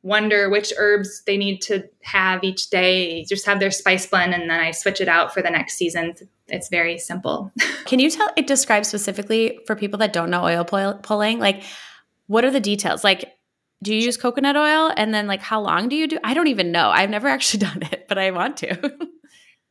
[0.03, 3.23] wonder which herbs they need to have each day.
[3.23, 6.15] Just have their spice blend and then I switch it out for the next season.
[6.49, 7.53] It's very simple.
[7.85, 11.63] Can you tell it describe specifically for people that don't know oil pulling like
[12.27, 13.05] what are the details?
[13.05, 13.38] Like
[13.81, 16.19] do you use coconut oil and then like how long do you do?
[16.23, 16.89] I don't even know.
[16.89, 18.67] I've never actually done it, but I want to.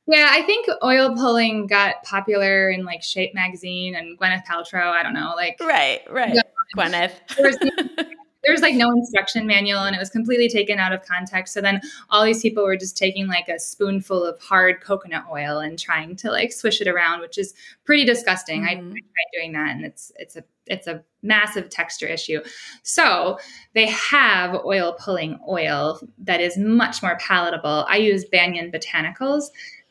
[0.06, 5.02] yeah, I think oil pulling got popular in like Shape magazine and Gwyneth Paltrow, I
[5.02, 6.36] don't know, like Right, right.
[6.76, 7.12] Gwyneth
[8.44, 11.52] there was like no instruction manual and it was completely taken out of context.
[11.52, 15.58] So then all these people were just taking like a spoonful of hard coconut oil
[15.58, 17.54] and trying to like swish it around, which is
[17.84, 18.62] pretty disgusting.
[18.62, 18.68] Mm-hmm.
[18.68, 22.40] I, I tried doing that and it's it's a it's a massive texture issue.
[22.82, 23.38] So
[23.74, 27.86] they have oil pulling oil that is much more palatable.
[27.88, 29.44] I use Banyan Botanicals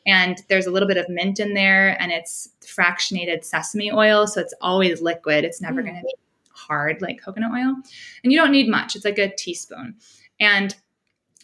[0.06, 4.40] and there's a little bit of mint in there and it's fractionated sesame oil so
[4.40, 5.86] it's always liquid it's never mm.
[5.86, 6.14] going to be
[6.58, 7.74] hard like coconut oil.
[8.22, 9.96] And you don't need much, it's like a teaspoon.
[10.40, 10.74] And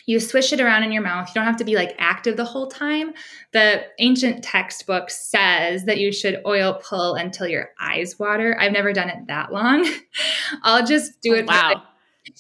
[0.06, 1.28] you swish it around in your mouth.
[1.28, 3.12] You don't have to be like active the whole time.
[3.52, 8.56] The ancient textbook says that you should oil pull until your eyes water.
[8.60, 9.88] I've never done it that long.
[10.62, 11.54] I'll just do oh, it wow.
[11.54, 11.82] for like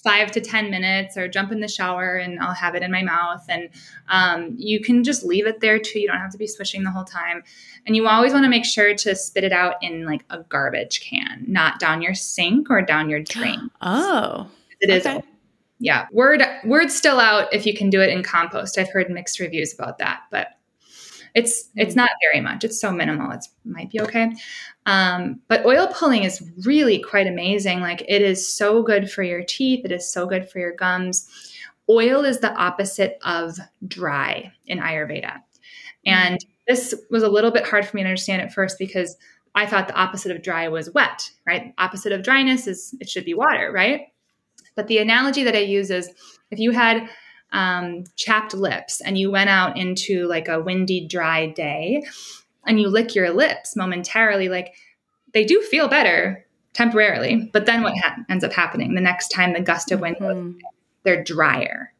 [0.02, 3.02] five to 10 minutes or jump in the shower and I'll have it in my
[3.02, 3.44] mouth.
[3.48, 3.68] And
[4.08, 6.00] um, you can just leave it there too.
[6.00, 7.42] You don't have to be swishing the whole time.
[7.86, 11.00] And you always want to make sure to spit it out in like a garbage
[11.00, 13.70] can, not down your sink or down your drain.
[13.80, 14.48] Oh,
[14.80, 15.24] it is.
[15.78, 16.06] Yeah.
[16.12, 18.78] Word, word still out if you can do it in compost.
[18.78, 20.48] I've heard mixed reviews about that, but
[21.34, 22.00] it's it's hmm.
[22.00, 22.64] not very much.
[22.64, 23.30] It's so minimal.
[23.32, 24.32] It might be okay.
[24.86, 27.80] Um, but oil pulling is really quite amazing.
[27.80, 29.84] Like it is so good for your teeth.
[29.84, 31.28] It is so good for your gums.
[31.90, 35.40] Oil is the opposite of dry in Ayurveda, hmm.
[36.06, 39.16] and this was a little bit hard for me to understand at first because
[39.54, 41.30] I thought the opposite of dry was wet.
[41.46, 41.74] Right?
[41.78, 43.72] Opposite of dryness is it should be water.
[43.74, 44.02] Right?
[44.76, 46.10] But the analogy that I use is
[46.50, 47.08] if you had
[47.52, 52.04] um, chapped lips and you went out into like a windy, dry day
[52.66, 54.74] and you lick your lips momentarily, like
[55.32, 57.48] they do feel better temporarily.
[57.52, 60.58] But then what ha- ends up happening the next time the gust of wind mm-hmm.
[61.04, 61.92] they're drier.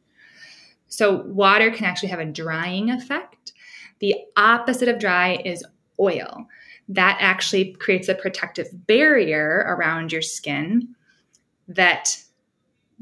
[0.88, 3.52] So water can actually have a drying effect.
[4.00, 5.64] The opposite of dry is
[5.98, 6.46] oil.
[6.88, 10.94] That actually creates a protective barrier around your skin
[11.68, 12.23] that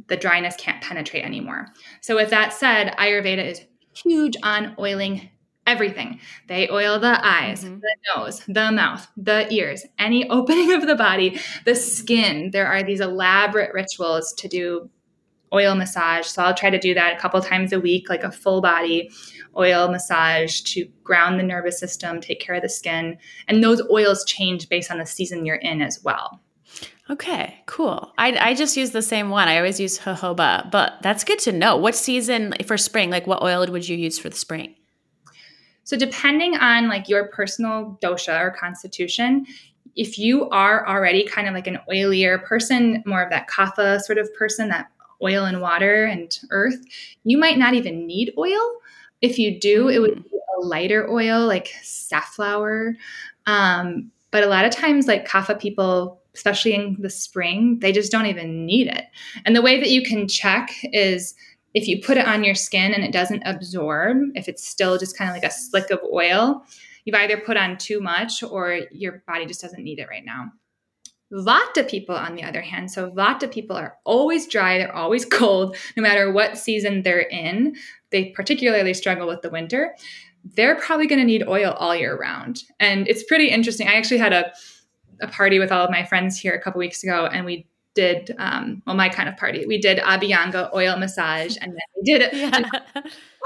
[0.09, 1.69] the dryness can't penetrate anymore.
[2.01, 3.63] So, with that said, Ayurveda is
[3.95, 5.31] huge on oiling
[5.67, 6.21] everything.
[6.49, 7.79] They oil the eyes, mm-hmm.
[7.81, 12.51] the nose, the mouth, the ears, any opening of the body, the skin.
[12.53, 14.91] There are these elaborate rituals to do
[15.53, 16.27] oil massage.
[16.27, 19.11] So I'll try to do that a couple times a week, like a full body
[19.57, 23.19] oil massage to ground the nervous system, take care of the skin.
[23.49, 26.41] And those oils change based on the season you're in as well.
[27.11, 28.13] Okay, cool.
[28.17, 29.49] I, I just use the same one.
[29.49, 31.77] I always use jojoba, but that's good to know.
[31.77, 33.11] What season for spring?
[33.11, 34.75] Like, what oil would you use for the spring?
[35.85, 39.47] So, depending on like your personal dosha or constitution,
[39.97, 44.19] if you are already kind of like an oilier person, more of that kapha sort
[44.19, 44.87] of person, that
[45.23, 46.79] oil and water and earth,
[47.25, 48.73] you might not even need oil.
[49.21, 50.25] If you do, it would mm.
[50.25, 52.95] be a lighter oil like safflower.
[53.47, 58.11] Um, but a lot of times, like kapha people, especially in the spring, they just
[58.11, 59.05] don't even need it.
[59.45, 61.35] And the way that you can check is
[61.75, 65.17] if you put it on your skin and it doesn't absorb, if it's still just
[65.17, 66.65] kind of like a slick of oil,
[67.05, 70.53] you've either put on too much or your body just doesn't need it right now.
[71.33, 75.77] Vata people, on the other hand, so Vata people are always dry, they're always cold,
[75.97, 77.75] no matter what season they're in.
[78.11, 79.95] They particularly struggle with the winter.
[80.45, 82.65] They're probably going to need oil all year round.
[82.81, 83.89] And it's pretty interesting.
[83.89, 84.53] I actually had a,
[85.23, 88.35] a party with all of my friends here a couple weeks ago, and we did
[88.39, 89.67] um, well my kind of party.
[89.67, 92.63] We did abhyanga oil massage and then we did yeah.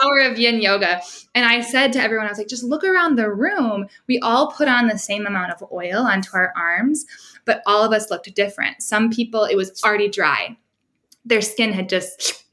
[0.00, 1.00] power of yin yoga.
[1.34, 3.86] And i said to everyone i was like just look around the room.
[4.06, 7.06] We all put on the same amount of oil onto our arms
[7.44, 8.82] but all of us looked different.
[8.82, 10.56] Some people it was already dry.
[11.24, 12.44] Their skin had just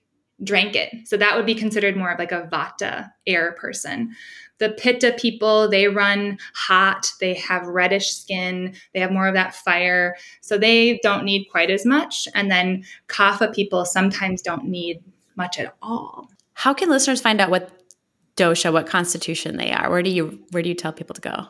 [0.43, 1.07] drank it.
[1.07, 4.13] So that would be considered more of like a vata air person
[4.64, 9.53] the pitta people they run hot they have reddish skin they have more of that
[9.53, 10.16] fire.
[10.39, 12.30] So they don't need quite as much.
[12.34, 15.03] And then kapha people sometimes don't need
[15.36, 16.30] much at all.
[16.53, 17.72] How can listeners find out what
[18.38, 19.89] dosha what constitution they are?
[19.89, 21.47] Where do you where do you tell people to go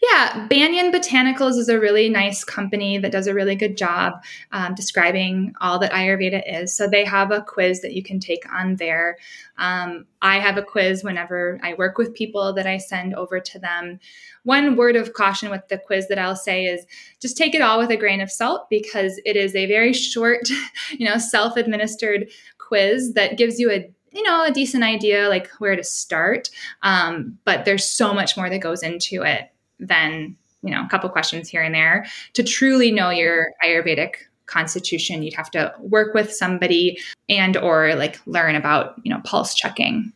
[0.00, 4.22] yeah, Banyan Botanicals is a really nice company that does a really good job
[4.52, 6.74] um, describing all that Ayurveda is.
[6.74, 9.16] So they have a quiz that you can take on there.
[9.58, 13.58] Um, I have a quiz whenever I work with people that I send over to
[13.58, 14.00] them.
[14.44, 16.84] One word of caution with the quiz that I'll say is
[17.20, 20.48] just take it all with a grain of salt because it is a very short,
[20.98, 22.28] you know, self administered
[22.58, 26.50] quiz that gives you a you know a decent idea like where to start
[26.82, 29.51] um, but there's so much more that goes into it
[29.82, 34.14] than you know a couple questions here and there to truly know your ayurvedic
[34.46, 39.54] constitution you'd have to work with somebody and or like learn about you know pulse
[39.54, 40.12] checking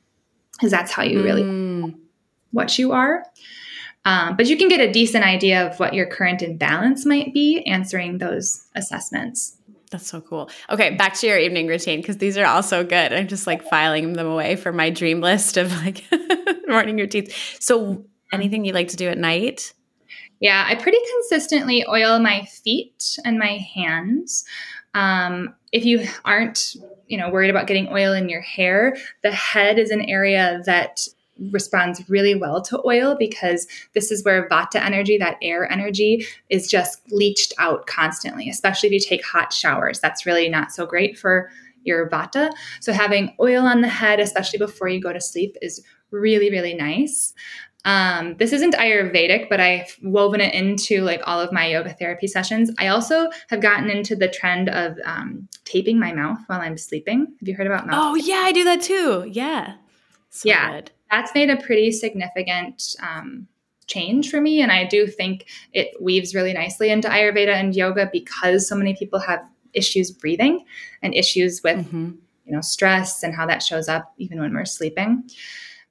[0.53, 1.95] because that's how you really mm.
[2.53, 3.25] what you are
[4.05, 7.65] um, but you can get a decent idea of what your current imbalance might be
[7.67, 9.57] answering those assessments
[9.91, 10.51] that's so cool.
[10.69, 13.13] Okay, back to your evening routine because these are all so good.
[13.13, 16.05] I'm just like filing them away for my dream list of like
[16.69, 17.33] morning routines.
[17.61, 19.73] So, anything you like to do at night?
[20.41, 24.45] Yeah, I pretty consistently oil my feet and my hands.
[24.95, 29.79] Um, if you aren't, you know, worried about getting oil in your hair, the head
[29.79, 31.07] is an area that
[31.51, 36.69] responds really well to oil because this is where vata energy, that air energy, is
[36.69, 40.01] just leached out constantly, especially if you take hot showers.
[40.01, 41.51] That's really not so great for
[41.85, 42.51] your vata.
[42.81, 46.75] So having oil on the head, especially before you go to sleep, is really, really
[46.75, 47.33] nice.
[47.87, 52.27] Um, this isn't Ayurvedic, but I've woven it into like all of my yoga therapy
[52.27, 52.71] sessions.
[52.81, 57.21] I also have gotten into the trend of um, taping my mouth while I'm sleeping.
[57.39, 57.97] Have you heard about mouth?
[57.97, 59.25] Oh yeah, I do that too.
[59.31, 59.77] Yeah,
[60.31, 60.91] so yeah, good.
[61.13, 63.47] that's made a pretty significant um,
[63.87, 68.11] change for me, and I do think it weaves really nicely into Ayurveda and yoga
[68.13, 70.65] because so many people have issues breathing
[71.03, 72.11] and issues with mm-hmm.
[72.47, 75.23] you know stress and how that shows up even when we're sleeping.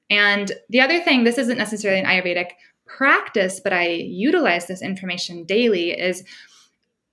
[0.10, 2.52] And the other thing, this isn't necessarily an Ayurvedic
[2.86, 6.24] practice, but I utilize this information daily, is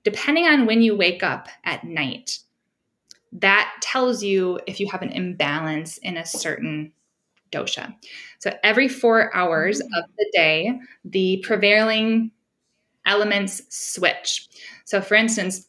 [0.05, 2.39] depending on when you wake up at night,
[3.33, 6.93] that tells you if you have an imbalance in a certain
[7.51, 7.95] dosha.
[8.39, 9.87] So every four hours mm.
[9.99, 12.31] of the day, the prevailing
[13.07, 14.49] elements switch.
[14.85, 15.69] So, for instance,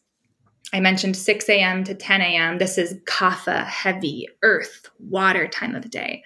[0.73, 1.83] I mentioned 6 a.m.
[1.83, 2.57] to 10 a.m.
[2.57, 6.23] This is kapha, heavy, earth, water time of the day.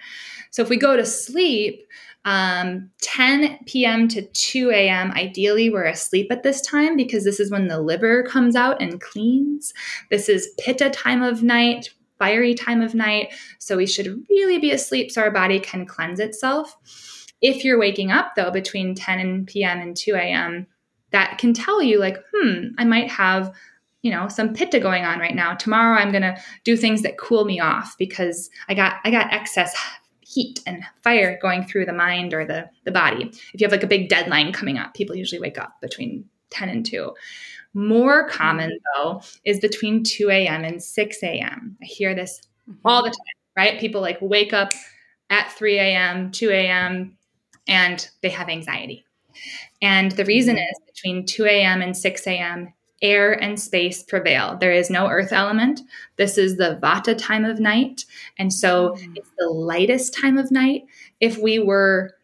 [0.50, 1.82] So if we go to sleep,
[2.24, 4.08] um, 10 p.m.
[4.08, 8.22] to 2 a.m., ideally, we're asleep at this time because this is when the liver
[8.22, 9.72] comes out and cleans.
[10.10, 13.32] This is pitta time of night, fiery time of night.
[13.58, 16.76] So we should really be asleep so our body can cleanse itself.
[17.40, 19.80] If you're waking up, though, between 10 p.m.
[19.80, 20.66] and 2 a.m.,
[21.10, 23.54] that can tell you, like, hmm, I might have
[24.08, 26.34] you know some pitta going on right now tomorrow i'm going to
[26.64, 29.76] do things that cool me off because i got i got excess
[30.28, 33.32] heat and fire going through the mind or the, the body.
[33.54, 36.68] If you have like a big deadline coming up, people usually wake up between 10
[36.68, 37.14] and 2.
[37.72, 39.02] More common mm-hmm.
[39.02, 40.64] though is between 2 a.m.
[40.64, 41.78] and 6 a.m.
[41.82, 42.86] I hear this mm-hmm.
[42.86, 43.16] all the time,
[43.56, 43.80] right?
[43.80, 44.72] People like wake up
[45.30, 47.16] at 3 a.m., 2 a.m.,
[47.66, 49.06] and they have anxiety.
[49.80, 50.62] And the reason mm-hmm.
[50.62, 51.80] is between 2 a.m.
[51.80, 54.56] and 6 a.m., air and space prevail.
[54.58, 55.80] There is no earth element.
[56.16, 58.04] This is the vata time of night.
[58.38, 59.16] And so mm.
[59.16, 60.86] it's the lightest time of night.
[61.20, 62.14] If we were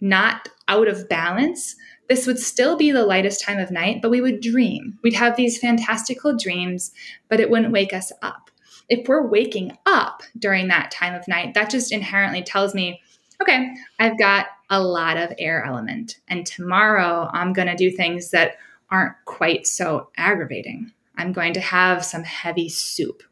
[0.00, 1.76] not out of balance,
[2.08, 4.98] this would still be the lightest time of night, but we would dream.
[5.02, 6.92] We'd have these fantastical dreams,
[7.28, 8.50] but it wouldn't wake us up.
[8.88, 13.00] If we're waking up during that time of night, that just inherently tells me,
[13.42, 16.18] okay, I've got a lot of air element.
[16.28, 18.56] And tomorrow I'm going to do things that
[18.90, 20.92] aren't quite so aggravating.
[21.18, 23.22] I'm going to have some heavy soup.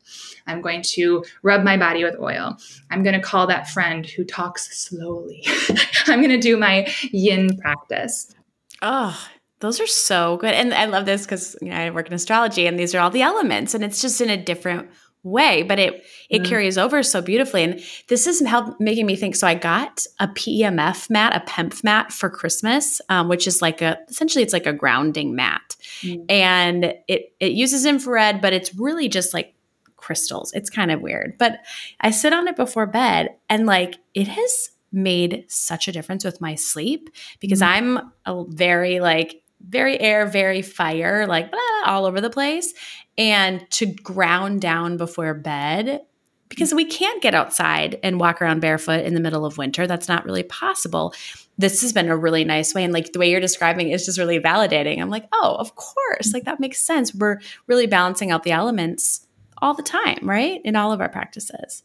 [0.46, 2.56] I'm going to rub my body with oil.
[2.90, 5.46] I'm going to call that friend who talks slowly.
[6.06, 8.34] I'm going to do my yin practice.
[8.82, 9.18] Oh,
[9.60, 10.52] those are so good.
[10.52, 13.10] And I love this because you know, I work in astrology and these are all
[13.10, 14.90] the elements and it's just in a different
[15.24, 16.46] way, but it it mm.
[16.46, 17.64] carries over so beautifully.
[17.64, 19.34] And this is help making me think.
[19.34, 23.82] So I got a PEMF mat, a PEMF mat for Christmas, um, which is like
[23.82, 26.24] a essentially it's like a grounding mat, mm.
[26.28, 29.54] and it it uses infrared, but it's really just like
[29.96, 30.52] crystals.
[30.52, 31.60] It's kind of weird, but
[32.00, 36.40] I sit on it before bed, and like it has made such a difference with
[36.40, 37.10] my sleep
[37.40, 37.66] because mm.
[37.66, 42.74] I'm a very like very air, very fire, like blah, all over the place.
[43.16, 46.02] And to ground down before bed,
[46.48, 49.86] because we can't get outside and walk around barefoot in the middle of winter.
[49.86, 51.14] That's not really possible.
[51.58, 52.84] This has been a really nice way.
[52.84, 55.00] And like the way you're describing is just really validating.
[55.00, 56.32] I'm like, oh, of course.
[56.32, 57.14] Like that makes sense.
[57.14, 59.26] We're really balancing out the elements
[59.58, 60.60] all the time, right?
[60.64, 61.82] In all of our practices.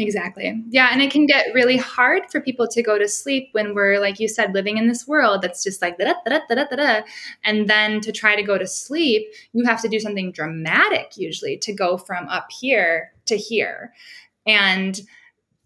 [0.00, 0.64] Exactly.
[0.70, 0.88] Yeah.
[0.90, 4.18] And it can get really hard for people to go to sleep when we're, like
[4.18, 7.00] you said, living in this world that's just like, da, da, da, da, da, da.
[7.44, 11.58] and then to try to go to sleep, you have to do something dramatic usually
[11.58, 13.92] to go from up here to here.
[14.46, 15.00] And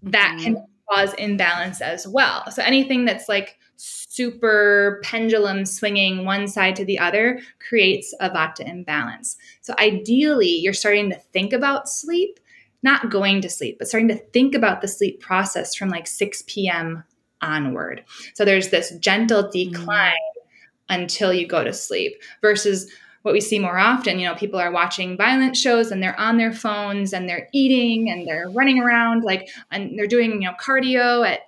[0.02, 0.54] that mm-hmm.
[0.54, 2.50] can cause imbalance as well.
[2.50, 8.60] So anything that's like super pendulum swinging one side to the other creates a vata
[8.60, 9.36] imbalance.
[9.62, 12.38] So ideally, you're starting to think about sleep
[12.84, 16.44] not going to sleep, but starting to think about the sleep process from like 6
[16.46, 17.02] p.m.
[17.42, 18.04] onward.
[18.34, 21.00] So there's this gentle decline mm-hmm.
[21.02, 22.88] until you go to sleep versus
[23.22, 26.36] what we see more often, you know, people are watching violent shows and they're on
[26.36, 30.54] their phones and they're eating and they're running around like and they're doing, you know,
[30.60, 31.40] cardio at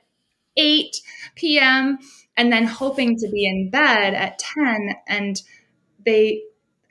[0.56, 0.96] 8
[1.34, 1.98] p.m.
[2.34, 5.42] and then hoping to be in bed at 10 and
[6.06, 6.40] they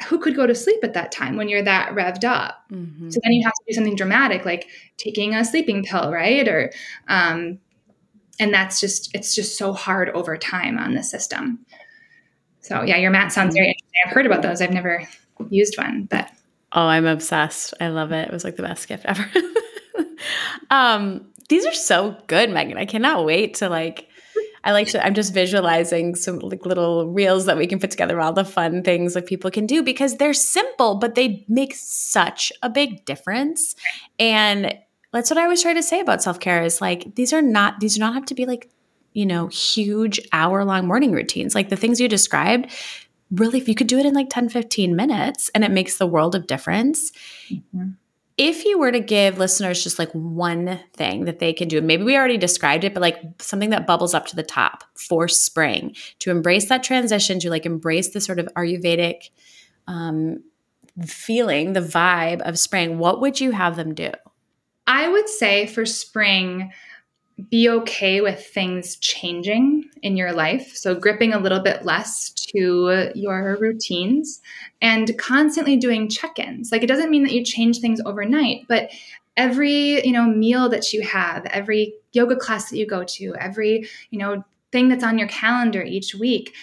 [0.06, 2.64] who could go to sleep at that time when you're that revved up?
[2.72, 3.10] Mm-hmm.
[3.10, 6.48] So then you have to do something dramatic, like taking a sleeping pill, right?
[6.48, 6.72] Or,
[7.08, 7.60] um,
[8.40, 11.66] and that's just it's just so hard over time on the system.
[12.62, 14.00] So yeah, your mat sounds very interesting.
[14.06, 14.62] I've heard about those.
[14.62, 15.08] I've never
[15.50, 16.30] used one, but
[16.72, 17.74] oh, I'm obsessed.
[17.80, 18.28] I love it.
[18.28, 19.30] It was like the best gift ever.
[20.70, 22.78] um, these are so good, Meghan.
[22.78, 24.10] I cannot wait to like
[24.66, 28.20] I like to, I'm just visualizing some like little reels that we can put together,
[28.20, 32.52] all the fun things like people can do because they're simple, but they make such
[32.64, 33.76] a big difference.
[34.18, 34.76] And
[35.14, 37.80] that's what I always try to say about self care is like, these are not,
[37.80, 38.70] these do not have to be like,
[39.14, 41.54] you know, huge hour long morning routines.
[41.54, 42.72] Like the things you described,
[43.32, 46.08] really, if you could do it in like 10, 15 minutes and it makes the
[46.08, 47.12] world of difference.
[47.52, 47.92] Mm-hmm
[48.38, 52.04] if you were to give listeners just like one thing that they can do, maybe
[52.04, 55.96] we already described it, but like something that bubbles up to the top for spring
[56.20, 59.30] to embrace that transition, to like embrace the sort of Ayurvedic
[59.88, 60.44] um,
[61.06, 64.12] feeling, the vibe of spring, what would you have them do?
[64.88, 66.72] I would say for spring,
[67.50, 70.76] be okay with things changing in your life.
[70.76, 74.42] So, gripping a little bit less to your routines
[74.82, 76.72] and constantly doing check ins.
[76.72, 78.90] Like, it doesn't mean that you change things overnight, but
[79.38, 83.88] every you know meal that you have every yoga class that you go to every
[84.10, 86.54] you know thing that's on your calendar each week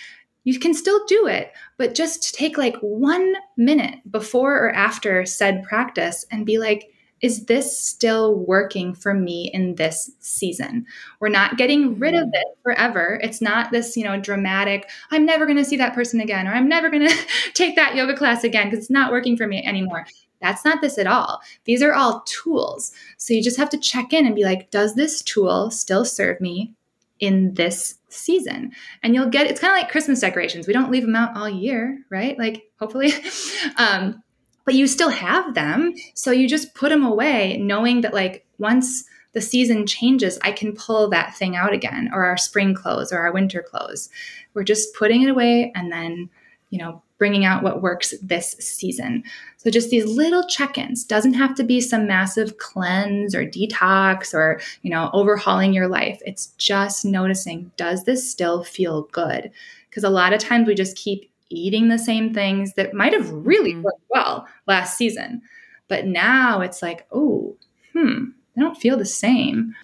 [0.44, 5.62] you can still do it but just take like one minute before or after said
[5.64, 6.90] practice and be like
[7.22, 10.84] is this still working for me in this season?
[11.20, 13.20] We're not getting rid of it forever.
[13.22, 16.52] It's not this, you know, dramatic, I'm never going to see that person again, or
[16.52, 17.16] I'm never going to
[17.54, 20.04] take that yoga class again because it's not working for me anymore.
[20.40, 21.40] That's not this at all.
[21.64, 22.90] These are all tools.
[23.16, 26.40] So you just have to check in and be like, does this tool still serve
[26.40, 26.74] me
[27.20, 28.72] in this season?
[29.04, 30.66] And you'll get it's kind of like Christmas decorations.
[30.66, 32.36] We don't leave them out all year, right?
[32.36, 33.12] Like hopefully.
[33.76, 34.20] um,
[34.64, 35.94] but you still have them.
[36.14, 40.74] So you just put them away, knowing that like once the season changes, I can
[40.74, 44.10] pull that thing out again, or our spring clothes or our winter clothes.
[44.54, 46.28] We're just putting it away and then,
[46.70, 49.22] you know, bringing out what works this season.
[49.56, 54.60] So just these little check-ins doesn't have to be some massive cleanse or detox or,
[54.82, 56.20] you know, overhauling your life.
[56.26, 59.50] It's just noticing does this still feel good?
[59.88, 63.30] Because a lot of times we just keep eating the same things that might have
[63.30, 63.82] really mm-hmm.
[63.82, 65.42] worked well last season.
[65.88, 67.56] But now it's like, oh,
[67.92, 68.24] hmm,
[68.56, 69.74] I don't feel the same.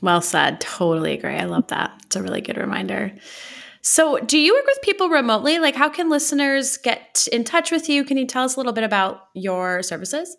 [0.00, 0.60] Well said.
[0.60, 1.36] Totally agree.
[1.36, 1.92] I love that.
[2.06, 3.12] It's a really good reminder.
[3.82, 5.60] So, do you work with people remotely?
[5.60, 8.02] Like, how can listeners get in touch with you?
[8.02, 10.36] Can you tell us a little bit about your services?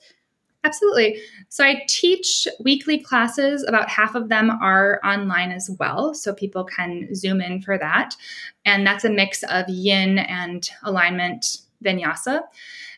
[0.67, 1.21] Absolutely.
[1.47, 3.63] So I teach weekly classes.
[3.65, 6.13] About half of them are online as well.
[6.13, 8.17] So people can zoom in for that.
[8.65, 12.41] And that's a mix of yin and alignment vinyasa.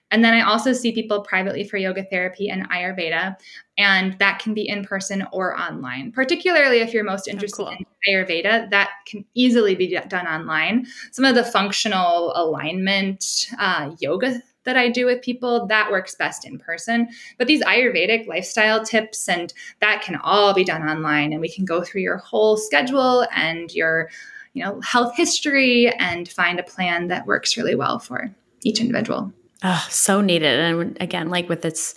[0.09, 3.35] And then I also see people privately for yoga therapy and Ayurveda,
[3.77, 6.11] and that can be in person or online.
[6.11, 7.77] Particularly if you're most oh, interested oh, cool.
[7.77, 10.87] in Ayurveda, that can easily be done online.
[11.11, 16.45] Some of the functional alignment uh, yoga that I do with people, that works best
[16.45, 17.07] in person.
[17.37, 21.65] But these Ayurvedic lifestyle tips and that can all be done online and we can
[21.65, 24.09] go through your whole schedule and your
[24.53, 28.29] you know health history and find a plan that works really well for
[28.63, 29.31] each individual.
[29.61, 30.57] Oh, so needed.
[30.57, 31.95] And again, like with its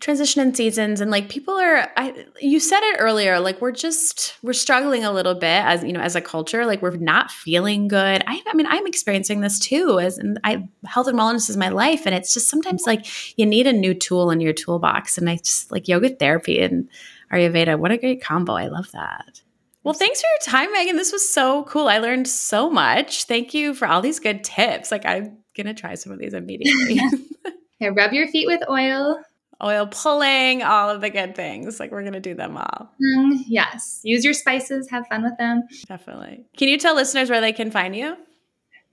[0.00, 4.34] transition in seasons and like people are I you said it earlier, like we're just
[4.42, 7.86] we're struggling a little bit as you know, as a culture, like we're not feeling
[7.86, 8.24] good.
[8.26, 11.68] I I mean, I'm experiencing this too as and I health and wellness is my
[11.68, 12.02] life.
[12.04, 13.06] And it's just sometimes like
[13.38, 15.18] you need a new tool in your toolbox.
[15.18, 16.88] And I just like yoga therapy and
[17.32, 17.78] Ayurveda.
[17.78, 18.54] What a great combo.
[18.54, 19.42] I love that.
[19.84, 20.98] Well, thanks for your time, Meghan.
[20.98, 21.88] This was so cool.
[21.88, 23.24] I learned so much.
[23.24, 24.90] Thank you for all these good tips.
[24.90, 27.00] Like I gonna try some of these immediately.
[27.80, 29.22] yeah, rub your feet with oil.
[29.62, 31.80] Oil pulling, all of the good things.
[31.80, 32.90] Like we're gonna do them all.
[33.02, 34.00] Mm, yes.
[34.04, 35.64] Use your spices, have fun with them.
[35.86, 36.46] Definitely.
[36.56, 38.16] Can you tell listeners where they can find you?